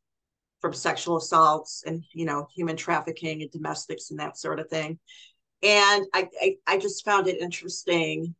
from 0.62 0.74
sexual 0.74 1.18
assaults 1.18 1.84
and 1.86 2.04
you 2.14 2.26
know 2.26 2.48
human 2.56 2.76
trafficking 2.76 3.42
and 3.42 3.52
domestics 3.52 4.12
and 4.12 4.20
that 4.20 4.38
sort 4.38 4.60
of 4.60 4.70
thing 4.70 5.00
and 5.64 6.06
I, 6.14 6.28
I, 6.42 6.56
I 6.68 6.78
just 6.78 7.06
found 7.06 7.28
it 7.28 7.42
interesting 7.42 8.36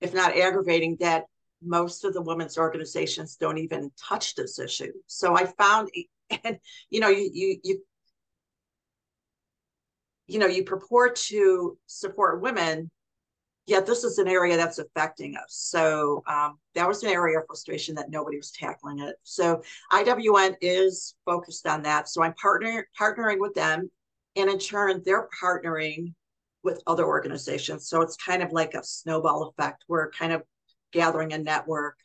if 0.00 0.14
not 0.14 0.36
aggravating, 0.36 0.96
that 1.00 1.24
most 1.62 2.04
of 2.04 2.14
the 2.14 2.22
women's 2.22 2.58
organizations 2.58 3.36
don't 3.36 3.58
even 3.58 3.90
touch 3.98 4.34
this 4.34 4.58
issue. 4.58 4.92
So 5.06 5.36
I 5.36 5.46
found, 5.46 5.90
and 6.44 6.58
you 6.90 7.00
know, 7.00 7.08
you 7.08 7.30
you 7.32 7.60
you 7.64 7.82
you 10.28 10.38
know, 10.38 10.46
you 10.46 10.62
purport 10.62 11.16
to 11.16 11.76
support 11.86 12.42
women, 12.42 12.90
yet 13.66 13.86
this 13.86 14.04
is 14.04 14.18
an 14.18 14.28
area 14.28 14.56
that's 14.56 14.78
affecting 14.78 15.36
us. 15.36 15.46
So 15.48 16.22
um, 16.26 16.58
that 16.74 16.86
was 16.86 17.02
an 17.02 17.10
area 17.10 17.38
of 17.38 17.46
frustration 17.46 17.94
that 17.96 18.10
nobody 18.10 18.36
was 18.36 18.50
tackling 18.50 19.00
it. 19.00 19.16
So 19.24 19.62
IWN 19.90 20.56
is 20.60 21.16
focused 21.24 21.66
on 21.66 21.82
that. 21.82 22.08
So 22.08 22.22
I'm 22.22 22.34
partner 22.34 22.86
partnering 22.98 23.40
with 23.40 23.54
them, 23.54 23.90
and 24.36 24.50
in 24.50 24.58
turn, 24.58 25.02
they're 25.04 25.28
partnering 25.42 26.14
with 26.62 26.82
other 26.86 27.06
organizations. 27.06 27.88
So 27.88 28.02
it's 28.02 28.16
kind 28.16 28.42
of 28.42 28.52
like 28.52 28.74
a 28.74 28.84
snowball 28.84 29.48
effect. 29.48 29.84
We're 29.88 30.10
kind 30.10 30.32
of 30.32 30.42
gathering 30.92 31.32
a 31.32 31.38
network. 31.38 31.96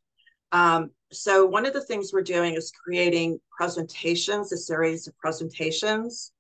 Um, 0.52 0.92
so 1.12 1.46
one 1.46 1.66
of 1.66 1.74
the 1.74 1.84
things 1.84 2.12
we're 2.14 2.22
doing 2.22 2.56
is 2.56 2.72
creating 2.72 3.40
presentations, 3.58 4.52
a 4.52 4.58
series 4.58 5.08
of 5.08 5.18
presentations. 5.18 6.32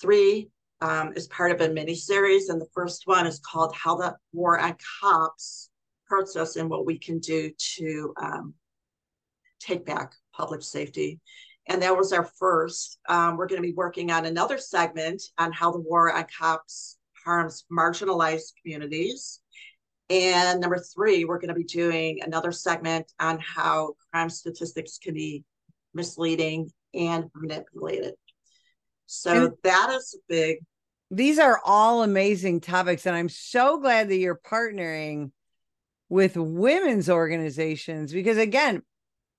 Three 0.00 0.48
um, 0.84 1.14
is 1.16 1.26
part 1.28 1.50
of 1.50 1.62
a 1.62 1.72
mini 1.72 1.94
series, 1.94 2.50
and 2.50 2.60
the 2.60 2.68
first 2.74 3.06
one 3.06 3.26
is 3.26 3.40
called 3.40 3.74
"How 3.74 3.96
the 3.96 4.14
War 4.32 4.60
on 4.60 4.76
Cops 5.00 5.70
Hurts 6.08 6.36
Us 6.36 6.56
and 6.56 6.68
What 6.68 6.84
We 6.84 6.98
Can 6.98 7.18
Do 7.20 7.50
to 7.76 8.14
um, 8.20 8.54
Take 9.60 9.86
Back 9.86 10.12
Public 10.34 10.62
Safety." 10.62 11.20
And 11.66 11.80
that 11.80 11.96
was 11.96 12.12
our 12.12 12.28
first. 12.38 12.98
Um, 13.08 13.38
we're 13.38 13.46
going 13.46 13.62
to 13.62 13.66
be 13.66 13.72
working 13.72 14.10
on 14.10 14.26
another 14.26 14.58
segment 14.58 15.22
on 15.38 15.52
how 15.52 15.72
the 15.72 15.80
war 15.80 16.12
on 16.12 16.26
cops 16.38 16.98
harms 17.24 17.64
marginalized 17.72 18.52
communities. 18.60 19.40
And 20.10 20.60
number 20.60 20.84
three, 20.94 21.24
we're 21.24 21.38
going 21.38 21.48
to 21.48 21.54
be 21.54 21.64
doing 21.64 22.20
another 22.22 22.52
segment 22.52 23.10
on 23.18 23.38
how 23.38 23.94
crime 24.12 24.28
statistics 24.28 24.98
can 24.98 25.14
be 25.14 25.44
misleading 25.94 26.70
and 26.92 27.30
manipulated. 27.34 28.12
So 29.06 29.46
and 29.46 29.54
that 29.62 29.90
is 29.90 30.14
a 30.14 30.18
big. 30.28 30.58
These 31.10 31.38
are 31.38 31.60
all 31.64 32.02
amazing 32.02 32.60
topics. 32.60 33.06
And 33.06 33.14
I'm 33.14 33.28
so 33.28 33.78
glad 33.78 34.08
that 34.08 34.16
you're 34.16 34.38
partnering 34.38 35.30
with 36.08 36.36
women's 36.36 37.08
organizations 37.08 38.12
because, 38.12 38.38
again, 38.38 38.82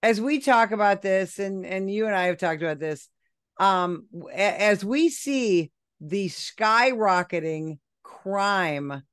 as 0.03 0.21
we 0.21 0.39
talk 0.39 0.71
about 0.71 1.01
this, 1.01 1.39
and, 1.39 1.65
and 1.65 1.91
you 1.91 2.05
and 2.05 2.15
I 2.15 2.25
have 2.25 2.37
talked 2.37 2.61
about 2.61 2.79
this, 2.79 3.09
um, 3.57 4.05
as 4.33 4.83
we 4.83 5.09
see 5.09 5.71
the 6.01 6.27
skyrocketing 6.27 7.79
crime 8.03 9.03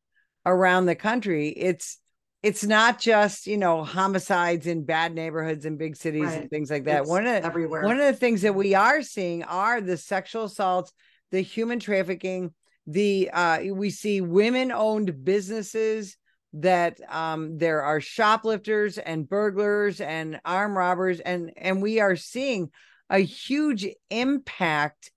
around 0.44 0.87
the 0.87 0.94
country 0.94 1.49
it's 1.49 1.99
it's 2.42 2.64
not 2.64 3.00
just 3.00 3.47
you 3.47 3.56
know 3.56 3.85
homicides 3.85 4.66
in 4.66 4.85
bad 4.85 5.14
neighborhoods 5.14 5.64
in 5.64 5.76
big 5.76 5.97
cities 5.97 6.25
right. 6.25 6.42
and 6.42 6.50
things 6.50 6.71
like 6.71 6.85
that 6.85 7.02
it's 7.02 7.09
one 7.09 7.26
of 7.26 7.42
the, 7.42 7.47
everywhere 7.47 7.82
one 7.82 8.00
of 8.00 8.06
the 8.06 8.18
things 8.18 8.42
that 8.42 8.54
we 8.54 8.75
are 8.75 9.02
seeing 9.02 9.42
are 9.44 9.80
the 9.80 9.97
sexual 9.97 10.44
assaults 10.44 10.92
the 11.32 11.40
human 11.40 11.80
trafficking 11.80 12.54
the 12.86 13.30
uh 13.32 13.60
we 13.74 13.90
see 13.90 14.20
women 14.20 14.70
owned 14.70 15.24
businesses 15.24 16.16
that 16.52 17.00
um 17.08 17.58
there 17.58 17.82
are 17.82 18.00
shoplifters 18.00 18.98
and 18.98 19.28
burglars 19.28 20.00
and 20.00 20.40
armed 20.44 20.76
robbers 20.76 21.18
and 21.18 21.52
and 21.56 21.82
we 21.82 21.98
are 21.98 22.16
seeing 22.16 22.70
a 23.10 23.18
huge 23.18 23.86
impact 24.10 25.10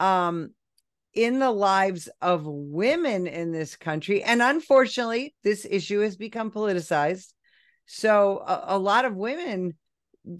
um 0.00 0.50
in 1.14 1.38
the 1.38 1.50
lives 1.50 2.08
of 2.20 2.44
women 2.46 3.26
in 3.26 3.52
this 3.52 3.76
country. 3.76 4.22
And 4.22 4.40
unfortunately, 4.40 5.34
this 5.42 5.66
issue 5.68 6.00
has 6.00 6.16
become 6.16 6.50
politicized. 6.50 7.32
So 7.86 8.38
a, 8.46 8.76
a 8.76 8.78
lot 8.78 9.04
of 9.04 9.16
women 9.16 9.74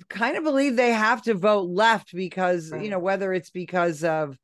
kind 0.08 0.36
of 0.36 0.44
believe 0.44 0.76
they 0.76 0.92
have 0.92 1.22
to 1.22 1.34
vote 1.34 1.68
left 1.68 2.14
because, 2.14 2.70
right. 2.70 2.82
you 2.82 2.90
know, 2.90 2.98
whether 2.98 3.32
it's 3.32 3.50
because 3.50 4.04
of, 4.04 4.36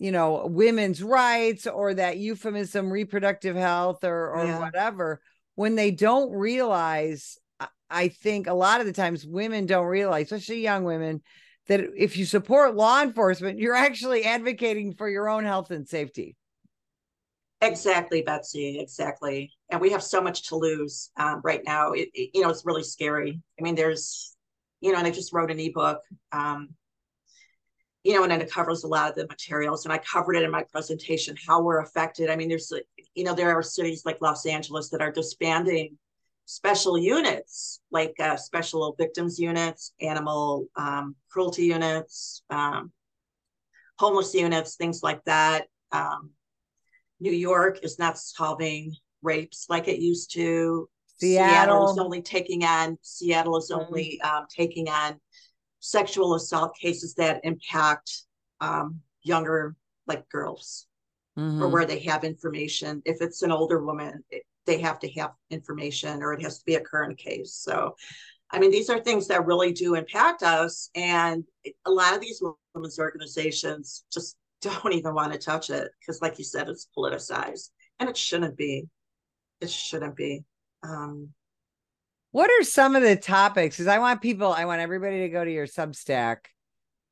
you 0.00 0.10
know, 0.10 0.46
women's 0.46 1.02
rights 1.02 1.66
or 1.66 1.92
that 1.92 2.16
euphemism, 2.16 2.90
reproductive 2.90 3.54
health 3.54 4.02
or, 4.02 4.30
or 4.30 4.46
yeah. 4.46 4.58
whatever, 4.58 5.20
when 5.56 5.74
they 5.74 5.90
don't 5.90 6.32
realize, 6.32 7.38
I 7.90 8.08
think 8.08 8.46
a 8.46 8.54
lot 8.54 8.80
of 8.80 8.86
the 8.86 8.94
times 8.94 9.26
women 9.26 9.66
don't 9.66 9.86
realize, 9.86 10.32
especially 10.32 10.62
young 10.62 10.84
women, 10.84 11.20
that 11.68 11.80
if 11.96 12.16
you 12.16 12.24
support 12.24 12.74
law 12.74 13.02
enforcement, 13.02 13.58
you're 13.58 13.74
actually 13.74 14.24
advocating 14.24 14.94
for 14.94 15.06
your 15.06 15.28
own 15.28 15.44
health 15.44 15.70
and 15.70 15.86
safety. 15.86 16.34
Exactly, 17.60 18.22
Betsy. 18.22 18.80
Exactly. 18.80 19.52
And 19.68 19.82
we 19.82 19.90
have 19.90 20.02
so 20.02 20.22
much 20.22 20.48
to 20.48 20.56
lose 20.56 21.10
um, 21.18 21.42
right 21.44 21.60
now. 21.66 21.92
It, 21.92 22.08
it, 22.14 22.30
you 22.32 22.40
know, 22.40 22.48
it's 22.48 22.64
really 22.64 22.84
scary. 22.84 23.38
I 23.58 23.62
mean, 23.62 23.74
there's, 23.74 24.34
you 24.80 24.92
know, 24.92 24.98
and 24.98 25.06
I 25.06 25.10
just 25.10 25.34
wrote 25.34 25.50
an 25.50 25.60
ebook, 25.60 26.00
um, 26.32 26.70
you 28.04 28.14
know, 28.14 28.22
and 28.22 28.32
then 28.32 28.40
it 28.40 28.50
covers 28.50 28.84
a 28.84 28.88
lot 28.88 29.10
of 29.10 29.16
the 29.16 29.26
materials. 29.26 29.84
And 29.84 29.92
I 29.92 29.98
covered 29.98 30.36
it 30.36 30.42
in 30.42 30.50
my 30.50 30.64
presentation 30.72 31.36
how 31.46 31.62
we're 31.62 31.80
affected. 31.80 32.30
I 32.30 32.36
mean, 32.36 32.48
there's, 32.48 32.72
you 33.14 33.24
know, 33.24 33.34
there 33.34 33.52
are 33.52 33.62
cities 33.62 34.02
like 34.04 34.18
Los 34.20 34.46
Angeles 34.46 34.88
that 34.90 35.02
are 35.02 35.12
disbanding 35.12 35.98
special 36.50 36.98
units 36.98 37.80
like 37.92 38.12
uh, 38.18 38.36
special 38.36 38.94
victims 38.98 39.38
units, 39.38 39.92
animal 40.00 40.66
um, 40.76 41.14
cruelty 41.30 41.64
units, 41.64 42.42
um, 42.50 42.90
homeless 43.98 44.34
units, 44.34 44.74
things 44.74 45.00
like 45.02 45.22
that. 45.24 45.66
Um, 45.92 46.30
New 47.20 47.32
York 47.32 47.80
is 47.84 47.98
not 47.98 48.18
solving 48.18 48.96
rapes 49.22 49.66
like 49.68 49.86
it 49.86 50.00
used 50.00 50.32
to. 50.34 50.88
Seattle, 51.18 51.48
Seattle 51.48 51.90
is 51.92 51.98
only 51.98 52.22
taking 52.22 52.64
on 52.64 52.98
Seattle 53.02 53.58
is 53.58 53.70
mm-hmm. 53.70 53.84
only 53.84 54.20
um, 54.22 54.46
taking 54.48 54.88
on 54.88 55.20
sexual 55.80 56.34
assault 56.34 56.76
cases 56.76 57.14
that 57.14 57.40
impact 57.44 58.22
um, 58.60 59.00
younger 59.22 59.74
like 60.06 60.28
girls 60.28 60.86
mm-hmm. 61.38 61.62
or 61.62 61.68
where 61.68 61.86
they 61.86 62.00
have 62.00 62.24
information. 62.24 63.02
If 63.04 63.20
it's 63.20 63.42
an 63.42 63.52
older 63.52 63.82
woman, 63.84 64.22
it, 64.30 64.42
they 64.66 64.78
have 64.80 64.98
to 65.00 65.10
have 65.12 65.32
information 65.50 66.22
or 66.22 66.32
it 66.32 66.42
has 66.42 66.58
to 66.58 66.64
be 66.64 66.74
a 66.74 66.80
current 66.80 67.18
case. 67.18 67.54
So, 67.54 67.96
I 68.50 68.58
mean, 68.58 68.70
these 68.70 68.90
are 68.90 69.00
things 69.00 69.28
that 69.28 69.46
really 69.46 69.72
do 69.72 69.94
impact 69.94 70.42
us. 70.42 70.90
And 70.94 71.44
a 71.86 71.90
lot 71.90 72.14
of 72.14 72.20
these 72.20 72.42
women's 72.74 72.98
organizations 72.98 74.04
just 74.12 74.36
don't 74.60 74.92
even 74.92 75.14
want 75.14 75.32
to 75.32 75.38
touch 75.38 75.70
it 75.70 75.90
because, 75.98 76.20
like 76.20 76.38
you 76.38 76.44
said, 76.44 76.68
it's 76.68 76.88
politicized. 76.96 77.70
and 77.98 78.08
it 78.08 78.16
shouldn't 78.16 78.56
be. 78.56 78.86
It 79.60 79.70
shouldn't 79.70 80.16
be. 80.16 80.44
Um, 80.82 81.30
what 82.32 82.50
are 82.50 82.64
some 82.64 82.94
of 82.96 83.02
the 83.02 83.16
topics? 83.16 83.76
Because 83.76 83.88
I 83.88 83.98
want 83.98 84.22
people, 84.22 84.52
I 84.52 84.64
want 84.64 84.80
everybody 84.80 85.20
to 85.20 85.28
go 85.28 85.44
to 85.44 85.50
your 85.50 85.66
Substack, 85.66 86.38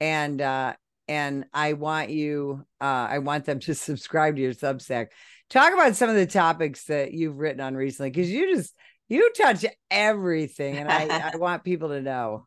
and 0.00 0.40
uh, 0.40 0.75
and 1.08 1.46
I 1.52 1.72
want 1.72 2.10
you, 2.10 2.64
uh, 2.80 2.84
I 3.10 3.18
want 3.18 3.44
them 3.44 3.60
to 3.60 3.75
subscribe 3.75 4.37
to 4.37 4.42
your 4.42 4.54
Substack. 4.54 5.08
Talk 5.50 5.72
about 5.72 5.96
some 5.96 6.10
of 6.10 6.16
the 6.16 6.26
topics 6.26 6.84
that 6.84 7.12
you've 7.12 7.38
written 7.38 7.60
on 7.60 7.75
recently, 7.75 8.10
because 8.10 8.30
you 8.30 8.54
just 8.54 8.75
you 9.08 9.32
touch 9.37 9.64
everything, 9.90 10.76
and 10.76 10.90
I, 10.90 11.30
I 11.32 11.37
want 11.37 11.64
people 11.64 11.88
to 11.88 12.00
know. 12.00 12.46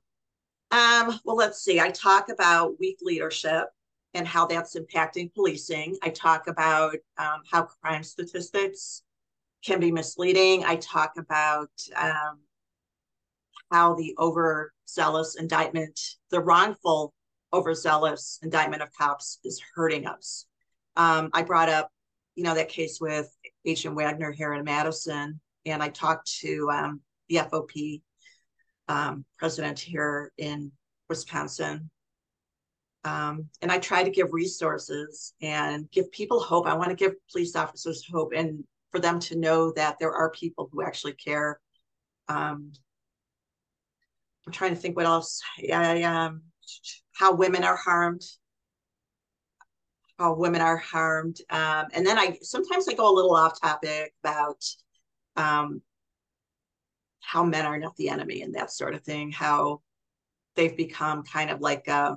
Um, 0.71 1.19
well, 1.25 1.35
let's 1.35 1.61
see. 1.61 1.81
I 1.81 1.89
talk 1.89 2.29
about 2.29 2.79
weak 2.79 2.99
leadership 3.01 3.65
and 4.13 4.25
how 4.25 4.45
that's 4.45 4.77
impacting 4.77 5.33
policing. 5.33 5.97
I 6.01 6.09
talk 6.09 6.47
about 6.47 6.95
um, 7.17 7.41
how 7.49 7.63
crime 7.63 8.03
statistics 8.03 9.03
can 9.65 9.79
be 9.81 9.91
misleading. 9.91 10.63
I 10.63 10.77
talk 10.77 11.13
about 11.17 11.69
um, 11.95 12.39
how 13.71 13.95
the 13.95 14.15
overzealous 14.19 15.35
indictment, 15.35 15.99
the 16.29 16.39
wrongful 16.39 17.13
overzealous 17.53 18.39
indictment 18.43 18.81
of 18.81 18.93
cops 18.93 19.39
is 19.43 19.61
hurting 19.75 20.05
us. 20.05 20.45
Um, 20.95 21.29
I 21.33 21.41
brought 21.43 21.69
up, 21.69 21.89
you 22.35 22.43
know, 22.43 22.55
that 22.55 22.69
case 22.69 22.99
with 23.01 23.29
Agent 23.65 23.95
Wagner 23.95 24.31
here 24.31 24.53
in 24.53 24.63
Madison, 24.63 25.39
and 25.65 25.81
I 25.81 25.89
talked 25.89 26.31
to 26.39 26.69
um, 26.71 27.01
the 27.29 27.37
FOP 27.37 28.01
um, 28.87 29.25
president 29.37 29.79
here 29.79 30.31
in 30.37 30.71
Wisconsin. 31.09 31.89
Um, 33.03 33.47
and 33.61 33.71
I 33.71 33.79
try 33.79 34.03
to 34.03 34.11
give 34.11 34.31
resources 34.31 35.33
and 35.41 35.89
give 35.91 36.11
people 36.11 36.39
hope. 36.39 36.67
I 36.67 36.75
want 36.75 36.89
to 36.89 36.95
give 36.95 37.13
police 37.31 37.55
officers 37.55 38.05
hope 38.11 38.31
and 38.35 38.63
for 38.91 38.99
them 38.99 39.19
to 39.21 39.37
know 39.37 39.71
that 39.73 39.97
there 39.99 40.11
are 40.11 40.29
people 40.31 40.69
who 40.71 40.83
actually 40.83 41.13
care. 41.13 41.59
I'm 44.45 44.53
trying 44.53 44.73
to 44.73 44.79
think 44.79 44.95
what 44.95 45.05
else. 45.05 45.41
I, 45.71 46.03
um, 46.03 46.43
how 47.13 47.33
women 47.33 47.63
are 47.63 47.75
harmed. 47.75 48.23
How 50.17 50.35
women 50.35 50.61
are 50.61 50.77
harmed. 50.77 51.37
Um, 51.49 51.87
and 51.93 52.05
then 52.05 52.17
I 52.17 52.37
sometimes 52.41 52.87
I 52.87 52.93
go 52.93 53.11
a 53.11 53.15
little 53.15 53.35
off 53.35 53.59
topic 53.59 54.13
about 54.23 54.63
um, 55.35 55.81
how 57.21 57.43
men 57.43 57.65
are 57.65 57.77
not 57.77 57.95
the 57.95 58.09
enemy 58.09 58.41
and 58.41 58.55
that 58.55 58.71
sort 58.71 58.93
of 58.93 59.01
thing. 59.01 59.31
How 59.31 59.81
they've 60.55 60.75
become 60.75 61.23
kind 61.23 61.49
of 61.49 61.61
like 61.61 61.87
uh, 61.87 62.15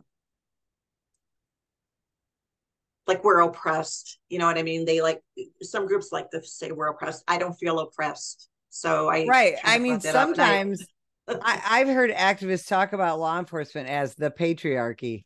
like 3.06 3.24
we're 3.24 3.40
oppressed. 3.40 4.18
You 4.28 4.38
know 4.38 4.46
what 4.46 4.58
I 4.58 4.62
mean? 4.62 4.84
They 4.84 5.00
like 5.00 5.22
some 5.62 5.86
groups 5.86 6.12
like 6.12 6.30
to 6.30 6.42
say 6.42 6.72
we're 6.72 6.88
oppressed. 6.88 7.24
I 7.28 7.38
don't 7.38 7.54
feel 7.54 7.78
oppressed. 7.80 8.48
So 8.70 9.08
I 9.08 9.26
right. 9.26 9.54
I 9.64 9.78
mean, 9.78 10.00
sometimes 10.00 10.82
I, 10.82 10.86
I've 11.28 11.88
heard 11.88 12.10
activists 12.10 12.68
talk 12.68 12.92
about 12.92 13.18
law 13.18 13.38
enforcement 13.38 13.88
as 13.88 14.14
the 14.14 14.30
patriarchy. 14.30 15.24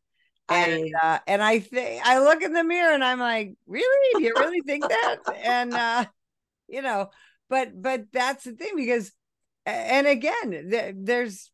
And 0.48 0.94
I, 1.02 1.14
uh, 1.14 1.18
and 1.26 1.42
I 1.42 1.58
think 1.58 2.06
I 2.06 2.20
look 2.20 2.42
in 2.42 2.52
the 2.52 2.64
mirror 2.64 2.94
and 2.94 3.04
I'm 3.04 3.18
like, 3.18 3.54
really? 3.66 4.14
Do 4.14 4.22
you 4.22 4.34
really 4.36 4.62
think 4.62 4.88
that? 4.88 5.16
and 5.44 5.74
uh, 5.74 6.06
you 6.68 6.80
know, 6.80 7.10
but 7.50 7.80
but 7.80 8.04
that's 8.12 8.44
the 8.44 8.52
thing 8.52 8.72
because, 8.76 9.12
and 9.66 10.06
again, 10.06 10.68
th- 10.70 10.94
there's 10.98 11.50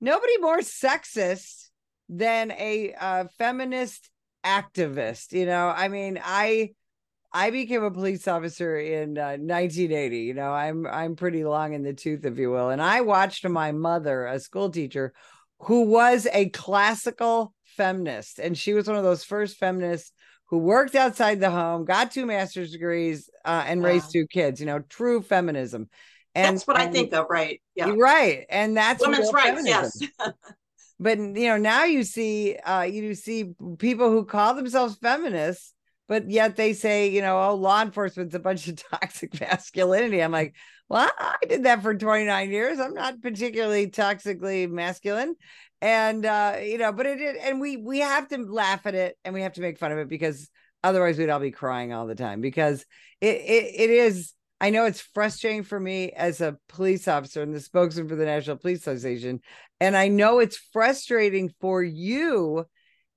nobody 0.00 0.38
more 0.38 0.60
sexist 0.60 1.68
than 2.08 2.50
a 2.52 2.94
uh, 2.98 3.24
feminist 3.36 4.10
activist. 4.44 5.32
You 5.32 5.44
know, 5.44 5.68
I 5.68 5.88
mean, 5.88 6.18
I 6.22 6.70
I 7.32 7.50
became 7.50 7.84
a 7.84 7.90
police 7.90 8.26
officer 8.26 8.76
in 8.76 9.16
uh, 9.16 9.36
1980. 9.38 10.18
You 10.18 10.34
know, 10.34 10.52
I'm 10.52 10.86
I'm 10.86 11.16
pretty 11.16 11.44
long 11.44 11.74
in 11.74 11.82
the 11.82 11.92
tooth, 11.92 12.24
if 12.24 12.38
you 12.38 12.50
will, 12.50 12.70
and 12.70 12.82
I 12.82 13.02
watched 13.02 13.48
my 13.48 13.72
mother, 13.72 14.26
a 14.26 14.40
school 14.40 14.70
teacher, 14.70 15.12
who 15.60 15.82
was 15.82 16.26
a 16.32 16.48
classical 16.50 17.52
feminist, 17.76 18.38
and 18.38 18.58
she 18.58 18.74
was 18.74 18.88
one 18.88 18.96
of 18.96 19.04
those 19.04 19.24
first 19.24 19.58
feminists 19.58 20.12
who 20.46 20.58
worked 20.58 20.96
outside 20.96 21.38
the 21.38 21.50
home, 21.50 21.84
got 21.84 22.10
two 22.10 22.26
master's 22.26 22.72
degrees, 22.72 23.30
uh, 23.44 23.62
and 23.66 23.84
raised 23.84 24.12
two 24.12 24.26
kids. 24.26 24.58
You 24.58 24.66
know, 24.66 24.80
true 24.80 25.22
feminism. 25.22 25.88
And 26.34 26.56
that's 26.56 26.66
what 26.66 26.78
and, 26.78 26.88
I 26.88 26.92
think 26.92 27.12
of, 27.12 27.26
right? 27.28 27.60
Yeah, 27.74 27.94
right. 27.96 28.46
And 28.48 28.76
that's 28.76 29.04
women's 29.04 29.32
rights. 29.32 29.48
Feminism. 29.48 30.08
Yes. 30.18 30.32
but 31.00 31.18
you 31.18 31.48
know, 31.48 31.56
now 31.56 31.84
you 31.84 32.04
see, 32.04 32.56
uh, 32.56 32.82
you 32.82 33.14
see 33.14 33.52
people 33.78 34.10
who 34.10 34.24
call 34.24 34.54
themselves 34.54 34.96
feminists 34.96 35.74
but 36.10 36.28
yet 36.28 36.56
they 36.56 36.72
say, 36.72 37.08
you 37.08 37.22
know, 37.22 37.40
oh, 37.40 37.54
law 37.54 37.80
enforcement's 37.80 38.34
a 38.34 38.40
bunch 38.40 38.66
of 38.66 38.82
toxic 38.90 39.40
masculinity. 39.40 40.20
I'm 40.20 40.32
like, 40.32 40.56
well, 40.88 41.08
I 41.16 41.36
did 41.48 41.62
that 41.62 41.84
for 41.84 41.94
29 41.94 42.50
years. 42.50 42.80
I'm 42.80 42.94
not 42.94 43.22
particularly 43.22 43.86
toxically 43.86 44.68
masculine. 44.68 45.36
And 45.80 46.26
uh, 46.26 46.56
you 46.60 46.78
know, 46.78 46.92
but 46.92 47.06
it, 47.06 47.36
and 47.40 47.60
we 47.60 47.76
we 47.76 48.00
have 48.00 48.26
to 48.30 48.38
laugh 48.38 48.86
at 48.86 48.96
it 48.96 49.16
and 49.24 49.32
we 49.32 49.42
have 49.42 49.52
to 49.52 49.60
make 49.60 49.78
fun 49.78 49.92
of 49.92 49.98
it 49.98 50.08
because 50.08 50.50
otherwise 50.82 51.16
we'd 51.16 51.30
all 51.30 51.38
be 51.38 51.52
crying 51.52 51.92
all 51.92 52.08
the 52.08 52.16
time 52.16 52.40
because 52.40 52.84
it 53.20 53.36
it, 53.36 53.74
it 53.76 53.90
is 53.90 54.34
I 54.60 54.70
know 54.70 54.86
it's 54.86 55.00
frustrating 55.00 55.62
for 55.62 55.78
me 55.78 56.10
as 56.10 56.40
a 56.40 56.58
police 56.68 57.06
officer 57.06 57.40
and 57.40 57.54
the 57.54 57.60
spokesman 57.60 58.08
for 58.08 58.16
the 58.16 58.24
National 58.24 58.56
Police 58.56 58.80
Association. 58.80 59.42
And 59.78 59.96
I 59.96 60.08
know 60.08 60.40
it's 60.40 60.58
frustrating 60.72 61.54
for 61.60 61.84
you 61.84 62.66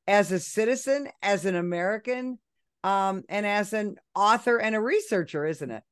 as 0.08 0.32
a 0.32 0.40
citizen, 0.40 1.10
as 1.24 1.46
an 1.46 1.56
American, 1.56 2.38
um, 2.84 3.24
and 3.30 3.46
as 3.46 3.74
an 3.74 3.98
author 4.16 4.58
and 4.58 4.76
a 4.76 4.80
researcher, 4.82 5.46
isn't 5.46 5.72
it? 5.72 5.84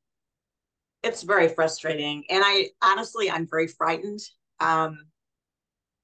It's 1.02 1.22
very 1.22 1.48
frustrating. 1.48 2.24
And 2.30 2.42
I 2.44 2.70
honestly, 2.82 3.30
I'm 3.30 3.48
very 3.48 3.66
frightened. 3.66 4.20
Um, 4.60 4.98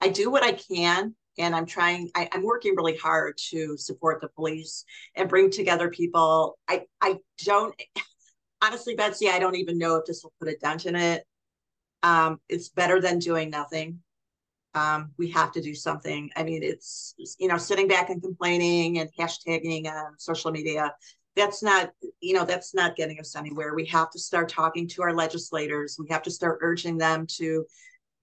I 0.01 0.09
do 0.09 0.31
what 0.31 0.43
I 0.43 0.53
can, 0.53 1.15
and 1.39 1.55
I'm 1.55 1.67
trying, 1.67 2.11
I, 2.15 2.29
I'm 2.33 2.43
working 2.43 2.75
really 2.77 2.97
hard 2.97 3.39
to 3.51 3.77
support 3.77 4.21
the 4.21 4.29
police 4.29 4.85
and 5.15 5.29
bring 5.29 5.51
together 5.51 5.91
people. 5.91 6.59
I, 6.69 6.87
I 7.01 7.19
don't, 7.45 7.75
honestly, 8.63 8.95
Betsy, 8.95 9.29
I 9.29 9.39
don't 9.39 9.57
even 9.57 9.79
know 9.79 9.97
if 9.97 10.07
this 10.07 10.23
will 10.23 10.33
put 10.41 10.49
a 10.49 10.57
dent 10.57 10.87
in 10.87 10.97
it. 10.97 11.25
Um, 12.03 12.41
it's 12.49 12.69
better 12.69 13.01
than 13.01 13.19
doing 13.19 13.51
nothing 13.51 14.01
um, 14.75 15.13
we 15.19 15.31
have 15.31 15.53
to 15.53 15.63
do 15.63 15.75
something. 15.75 16.31
I 16.37 16.45
mean, 16.45 16.63
it's, 16.63 17.15
you 17.39 17.49
know, 17.49 17.59
sitting 17.59 17.89
back 17.89 18.11
and 18.11 18.23
complaining 18.23 18.99
and 18.99 19.11
hashtagging 19.19 19.87
on 19.87 20.19
social 20.19 20.51
media. 20.51 20.93
That's 21.37 21.63
not, 21.63 21.91
you 22.21 22.35
know, 22.35 22.45
that's 22.45 22.75
not 22.75 22.97
getting 22.97 23.21
us 23.21 23.37
anywhere. 23.37 23.75
We 23.75 23.87
have 23.87 24.11
to 24.11 24.19
start 24.19 24.49
talking 24.49 24.89
to 24.89 25.03
our 25.03 25.15
legislators. 25.15 25.97
We 25.99 26.09
have 26.11 26.23
to 26.23 26.31
start 26.31 26.59
urging 26.63 26.99
them 26.99 27.27
to 27.39 27.65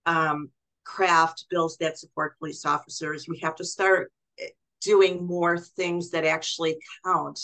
um, 0.05 0.49
craft 0.83 1.45
bills 1.49 1.77
that 1.77 1.97
support 1.97 2.37
police 2.37 2.65
officers. 2.65 3.27
We 3.27 3.39
have 3.39 3.55
to 3.55 3.65
start 3.65 4.11
eh, 4.39 4.47
doing 4.81 5.25
more 5.25 5.57
things 5.57 6.11
that 6.11 6.25
actually 6.25 6.77
count. 7.05 7.39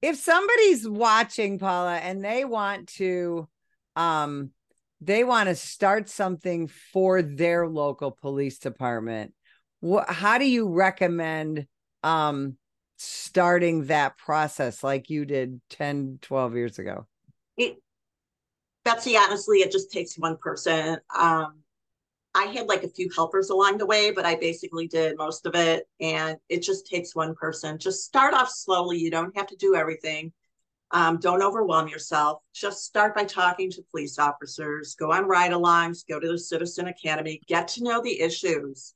If 0.00 0.16
somebody's 0.16 0.88
watching, 0.88 1.58
Paula, 1.58 1.96
and 1.96 2.24
they 2.24 2.44
want 2.44 2.88
to 2.94 3.48
um 3.94 4.50
they 5.04 5.24
want 5.24 5.48
to 5.48 5.54
start 5.54 6.08
something 6.08 6.68
for 6.68 7.22
their 7.22 7.66
local 7.66 8.10
police 8.12 8.58
department. 8.58 9.34
What 9.80 10.08
how 10.08 10.38
do 10.38 10.48
you 10.48 10.68
recommend 10.68 11.66
um 12.02 12.56
starting 12.98 13.86
that 13.86 14.16
process 14.16 14.84
like 14.84 15.10
you 15.10 15.24
did 15.24 15.60
10 15.70 16.18
12 16.22 16.54
years 16.54 16.78
ago? 16.78 17.06
It, 17.56 17.82
betsy 18.84 19.16
honestly 19.16 19.58
it 19.58 19.72
just 19.72 19.90
takes 19.90 20.16
one 20.16 20.36
person. 20.36 20.98
Um 21.18 21.58
i 22.34 22.44
had 22.44 22.66
like 22.66 22.82
a 22.82 22.88
few 22.88 23.10
helpers 23.14 23.50
along 23.50 23.76
the 23.76 23.84
way 23.84 24.10
but 24.10 24.24
i 24.24 24.34
basically 24.34 24.88
did 24.88 25.18
most 25.18 25.44
of 25.44 25.54
it 25.54 25.86
and 26.00 26.38
it 26.48 26.62
just 26.62 26.86
takes 26.86 27.14
one 27.14 27.34
person. 27.34 27.76
Just 27.78 28.04
start 28.04 28.34
off 28.34 28.48
slowly. 28.50 28.98
You 28.98 29.10
don't 29.10 29.36
have 29.36 29.48
to 29.48 29.56
do 29.56 29.74
everything 29.74 30.32
um, 30.92 31.18
don't 31.18 31.42
overwhelm 31.42 31.88
yourself. 31.88 32.42
Just 32.54 32.84
start 32.84 33.14
by 33.14 33.24
talking 33.24 33.70
to 33.70 33.82
police 33.90 34.18
officers, 34.18 34.94
go 34.94 35.12
on 35.12 35.24
ride 35.24 35.52
alongs, 35.52 36.06
go 36.06 36.20
to 36.20 36.28
the 36.28 36.38
Citizen 36.38 36.88
Academy, 36.88 37.40
get 37.46 37.68
to 37.68 37.82
know 37.82 38.02
the 38.02 38.20
issues, 38.20 38.94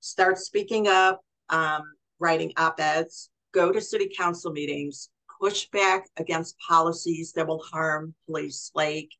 start 0.00 0.38
speaking 0.38 0.88
up, 0.88 1.20
um, 1.50 1.82
writing 2.18 2.52
op 2.56 2.80
eds, 2.80 3.30
go 3.52 3.70
to 3.70 3.80
city 3.80 4.10
council 4.16 4.52
meetings, 4.52 5.10
push 5.40 5.66
back 5.68 6.06
against 6.16 6.56
policies 6.66 7.32
that 7.32 7.46
will 7.46 7.62
harm 7.62 8.14
police. 8.26 8.70
Like 8.74 9.10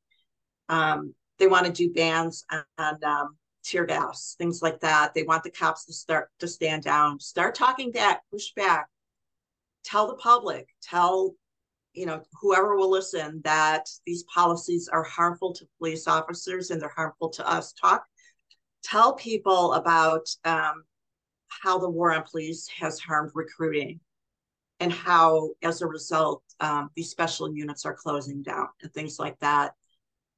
um, 0.70 1.14
they 1.38 1.46
want 1.46 1.66
to 1.66 1.72
do 1.72 1.92
bans 1.92 2.44
on, 2.50 2.64
on 2.78 3.04
um, 3.04 3.36
tear 3.64 3.84
gas, 3.84 4.34
things 4.38 4.62
like 4.62 4.80
that. 4.80 5.12
They 5.12 5.24
want 5.24 5.44
the 5.44 5.50
cops 5.50 5.84
to 5.86 5.92
start 5.92 6.30
to 6.40 6.48
stand 6.48 6.84
down, 6.84 7.20
start 7.20 7.54
talking 7.54 7.92
back, 7.92 8.22
push 8.32 8.52
back, 8.56 8.86
tell 9.84 10.06
the 10.06 10.14
public, 10.14 10.68
tell 10.82 11.34
you 11.98 12.06
know, 12.06 12.22
whoever 12.40 12.76
will 12.76 12.90
listen 12.90 13.40
that 13.42 13.88
these 14.06 14.22
policies 14.32 14.88
are 14.88 15.02
harmful 15.02 15.52
to 15.52 15.66
police 15.78 16.06
officers 16.06 16.70
and 16.70 16.80
they're 16.80 16.92
harmful 16.94 17.28
to 17.30 17.48
us. 17.48 17.72
Talk, 17.72 18.04
tell 18.84 19.14
people 19.14 19.72
about 19.72 20.28
um, 20.44 20.84
how 21.48 21.76
the 21.76 21.90
war 21.90 22.12
on 22.14 22.22
police 22.30 22.68
has 22.68 23.00
harmed 23.00 23.32
recruiting 23.34 23.98
and 24.78 24.92
how, 24.92 25.50
as 25.62 25.82
a 25.82 25.88
result, 25.88 26.44
um, 26.60 26.88
these 26.94 27.10
special 27.10 27.52
units 27.52 27.84
are 27.84 27.94
closing 27.94 28.42
down 28.44 28.68
and 28.80 28.94
things 28.94 29.18
like 29.18 29.36
that. 29.40 29.72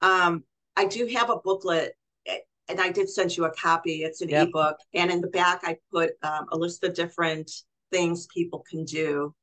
Um, 0.01 0.45
I 0.77 0.87
do 0.87 1.07
have 1.09 1.29
a 1.29 1.37
booklet, 1.37 1.93
eh, 2.27 2.39
and 2.71 2.81
I 2.81 2.89
did 2.91 3.11
send 3.11 3.37
you 3.37 3.45
a 3.45 3.53
copy. 3.53 4.03
It's 4.03 4.23
an 4.23 4.31
yep. 4.31 4.49
ebook, 4.49 4.79
and 4.95 5.11
in 5.11 5.21
the 5.21 5.29
back 5.29 5.61
I 5.65 5.77
put 5.93 6.13
um, 6.23 6.47
a 6.53 6.57
list 6.57 6.85
of 6.85 6.95
different 6.95 7.51
things 7.93 8.27
people 8.35 8.65
can 8.71 8.85
do 8.85 9.35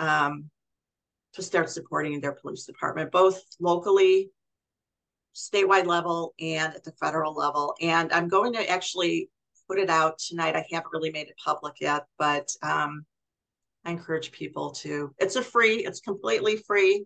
um, 0.00 0.50
to 1.36 1.42
start 1.42 1.70
supporting 1.70 2.20
their 2.20 2.32
police 2.32 2.64
department, 2.64 3.12
both 3.12 3.42
locally, 3.60 4.30
statewide 5.34 5.86
level, 5.86 6.34
and 6.40 6.74
at 6.74 6.82
the 6.82 6.92
federal 6.92 7.34
level. 7.34 7.74
And 7.80 8.10
I'm 8.12 8.26
going 8.26 8.54
to 8.54 8.68
actually 8.68 9.30
put 9.68 9.78
it 9.78 9.90
out 9.90 10.18
tonight. 10.18 10.56
I 10.56 10.64
haven't 10.70 10.92
really 10.92 11.10
made 11.10 11.28
it 11.28 11.34
public 11.42 11.74
yet, 11.78 12.06
but 12.18 12.48
um, 12.62 13.04
I 13.84 13.90
encourage 13.90 14.32
people 14.32 14.70
to. 14.72 15.14
It's 15.18 15.36
a 15.36 15.42
free. 15.42 15.84
It's 15.84 16.00
completely 16.00 16.56
free, 16.56 17.04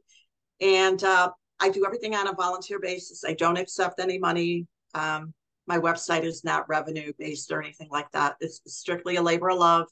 and 0.61 1.03
uh, 1.03 1.31
I 1.59 1.69
do 1.71 1.85
everything 1.85 2.15
on 2.15 2.29
a 2.29 2.33
volunteer 2.33 2.79
basis. 2.79 3.25
I 3.25 3.35
don't 3.35 3.59
accept 3.59 3.99
any 3.99 4.19
money. 4.19 4.67
Um, 4.95 5.35
my 5.67 5.79
website 5.79 6.23
is 6.23 6.45
not 6.45 6.69
revenue 6.69 7.13
based 7.19 7.51
or 7.51 7.61
anything 7.61 7.89
like 7.91 8.11
that. 8.13 8.37
It's 8.41 8.61
strictly 8.67 9.17
a 9.17 9.23
labor 9.23 9.51
of 9.51 9.59
love, 9.59 9.89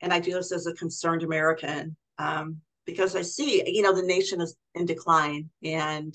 and 0.00 0.14
I 0.14 0.20
do 0.20 0.32
this 0.32 0.50
as 0.50 0.66
a 0.66 0.72
concerned 0.72 1.22
American 1.22 1.94
um, 2.18 2.62
because 2.86 3.16
I 3.16 3.22
see, 3.22 3.62
you 3.66 3.82
know, 3.82 3.94
the 3.94 4.02
nation 4.02 4.40
is 4.40 4.56
in 4.74 4.86
decline. 4.86 5.50
And 5.62 6.14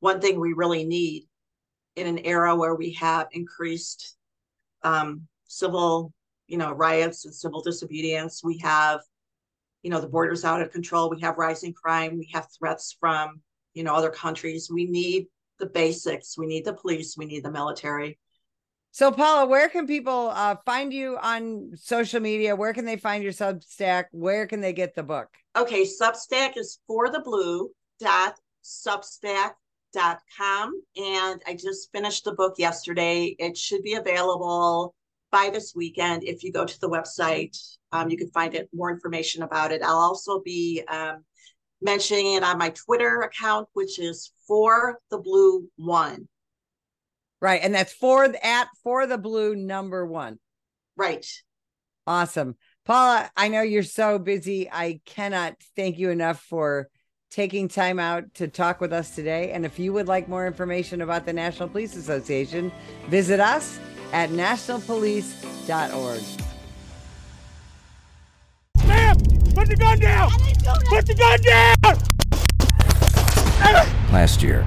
one 0.00 0.20
thing 0.20 0.38
we 0.38 0.52
really 0.52 0.84
need 0.84 1.24
in 1.96 2.06
an 2.06 2.18
era 2.18 2.54
where 2.54 2.74
we 2.74 2.92
have 2.94 3.28
increased 3.32 4.16
um, 4.82 5.26
civil, 5.44 6.12
you 6.46 6.58
know, 6.58 6.72
riots 6.72 7.24
and 7.24 7.34
civil 7.34 7.62
disobedience, 7.62 8.42
we 8.44 8.58
have, 8.58 9.00
you 9.82 9.90
know, 9.90 10.00
the 10.00 10.08
borders 10.08 10.44
out 10.44 10.60
of 10.60 10.72
control, 10.72 11.10
we 11.10 11.20
have 11.20 11.38
rising 11.38 11.72
crime, 11.72 12.18
we 12.18 12.28
have 12.32 12.48
threats 12.58 12.96
from, 12.98 13.40
you 13.74 13.84
know, 13.84 13.94
other 13.94 14.10
countries. 14.10 14.70
We 14.70 14.86
need 14.86 15.26
the 15.58 15.66
basics. 15.66 16.36
We 16.38 16.46
need 16.46 16.64
the 16.64 16.74
police, 16.74 17.16
we 17.16 17.26
need 17.26 17.44
the 17.44 17.50
military. 17.50 18.18
So, 18.90 19.12
Paula, 19.12 19.46
where 19.46 19.68
can 19.68 19.86
people 19.86 20.32
uh, 20.34 20.56
find 20.64 20.92
you 20.92 21.18
on 21.18 21.72
social 21.74 22.20
media? 22.20 22.56
Where 22.56 22.72
can 22.72 22.84
they 22.84 22.96
find 22.96 23.22
your 23.22 23.32
Substack? 23.32 24.06
Where 24.12 24.46
can 24.46 24.60
they 24.60 24.72
get 24.72 24.94
the 24.94 25.02
book? 25.02 25.28
Okay, 25.56 25.84
Substack 25.84 26.56
is 26.56 26.78
for 26.86 27.10
the 27.10 27.20
blue 27.20 27.70
dot 28.00 28.34
substack.com. 28.64 30.82
And 30.96 31.42
I 31.46 31.56
just 31.58 31.90
finished 31.92 32.24
the 32.24 32.34
book 32.34 32.54
yesterday. 32.58 33.36
It 33.38 33.56
should 33.56 33.82
be 33.82 33.94
available 33.94 34.94
by 35.30 35.50
this 35.50 35.74
weekend. 35.74 36.24
If 36.24 36.42
you 36.42 36.52
go 36.52 36.64
to 36.64 36.80
the 36.80 36.88
website, 36.88 37.56
um, 37.92 38.10
you 38.10 38.16
can 38.16 38.30
find 38.30 38.54
it 38.54 38.68
more 38.72 38.90
information 38.90 39.42
about 39.42 39.72
it. 39.72 39.82
I'll 39.82 39.96
also 39.96 40.40
be 40.40 40.82
um, 40.88 41.24
mentioning 41.80 42.34
it 42.34 42.42
on 42.42 42.58
my 42.58 42.70
Twitter 42.70 43.22
account, 43.22 43.68
which 43.72 43.98
is 43.98 44.32
for 44.46 44.98
the 45.10 45.18
blue 45.18 45.68
one. 45.76 46.28
Right. 47.40 47.60
And 47.62 47.74
that's 47.74 47.92
for 47.92 48.24
at 48.24 48.68
for 48.82 49.06
the 49.06 49.18
blue 49.18 49.54
number 49.54 50.04
one. 50.04 50.38
Right. 50.96 51.26
Awesome. 52.06 52.56
Paula, 52.84 53.30
I 53.36 53.48
know 53.48 53.60
you're 53.60 53.82
so 53.82 54.18
busy. 54.18 54.68
I 54.70 55.00
cannot 55.04 55.56
thank 55.76 55.98
you 55.98 56.10
enough 56.10 56.40
for 56.40 56.88
taking 57.30 57.68
time 57.68 57.98
out 57.98 58.32
to 58.34 58.48
talk 58.48 58.80
with 58.80 58.92
us 58.92 59.14
today. 59.14 59.52
And 59.52 59.66
if 59.66 59.78
you 59.78 59.92
would 59.92 60.08
like 60.08 60.28
more 60.28 60.46
information 60.46 61.02
about 61.02 61.26
the 61.26 61.32
National 61.32 61.68
Police 61.68 61.94
Association, 61.96 62.72
visit 63.08 63.40
us 63.40 63.78
at 64.12 64.30
nationalpolice.org. 64.30 66.22
Ma'am, 68.86 69.16
put 69.54 69.68
the 69.68 69.76
gun 69.76 70.00
down! 70.00 70.30
Put 70.88 71.06
the 71.06 71.14
gun 71.14 71.38
down! 71.42 71.98
Last 74.10 74.42
year, 74.42 74.66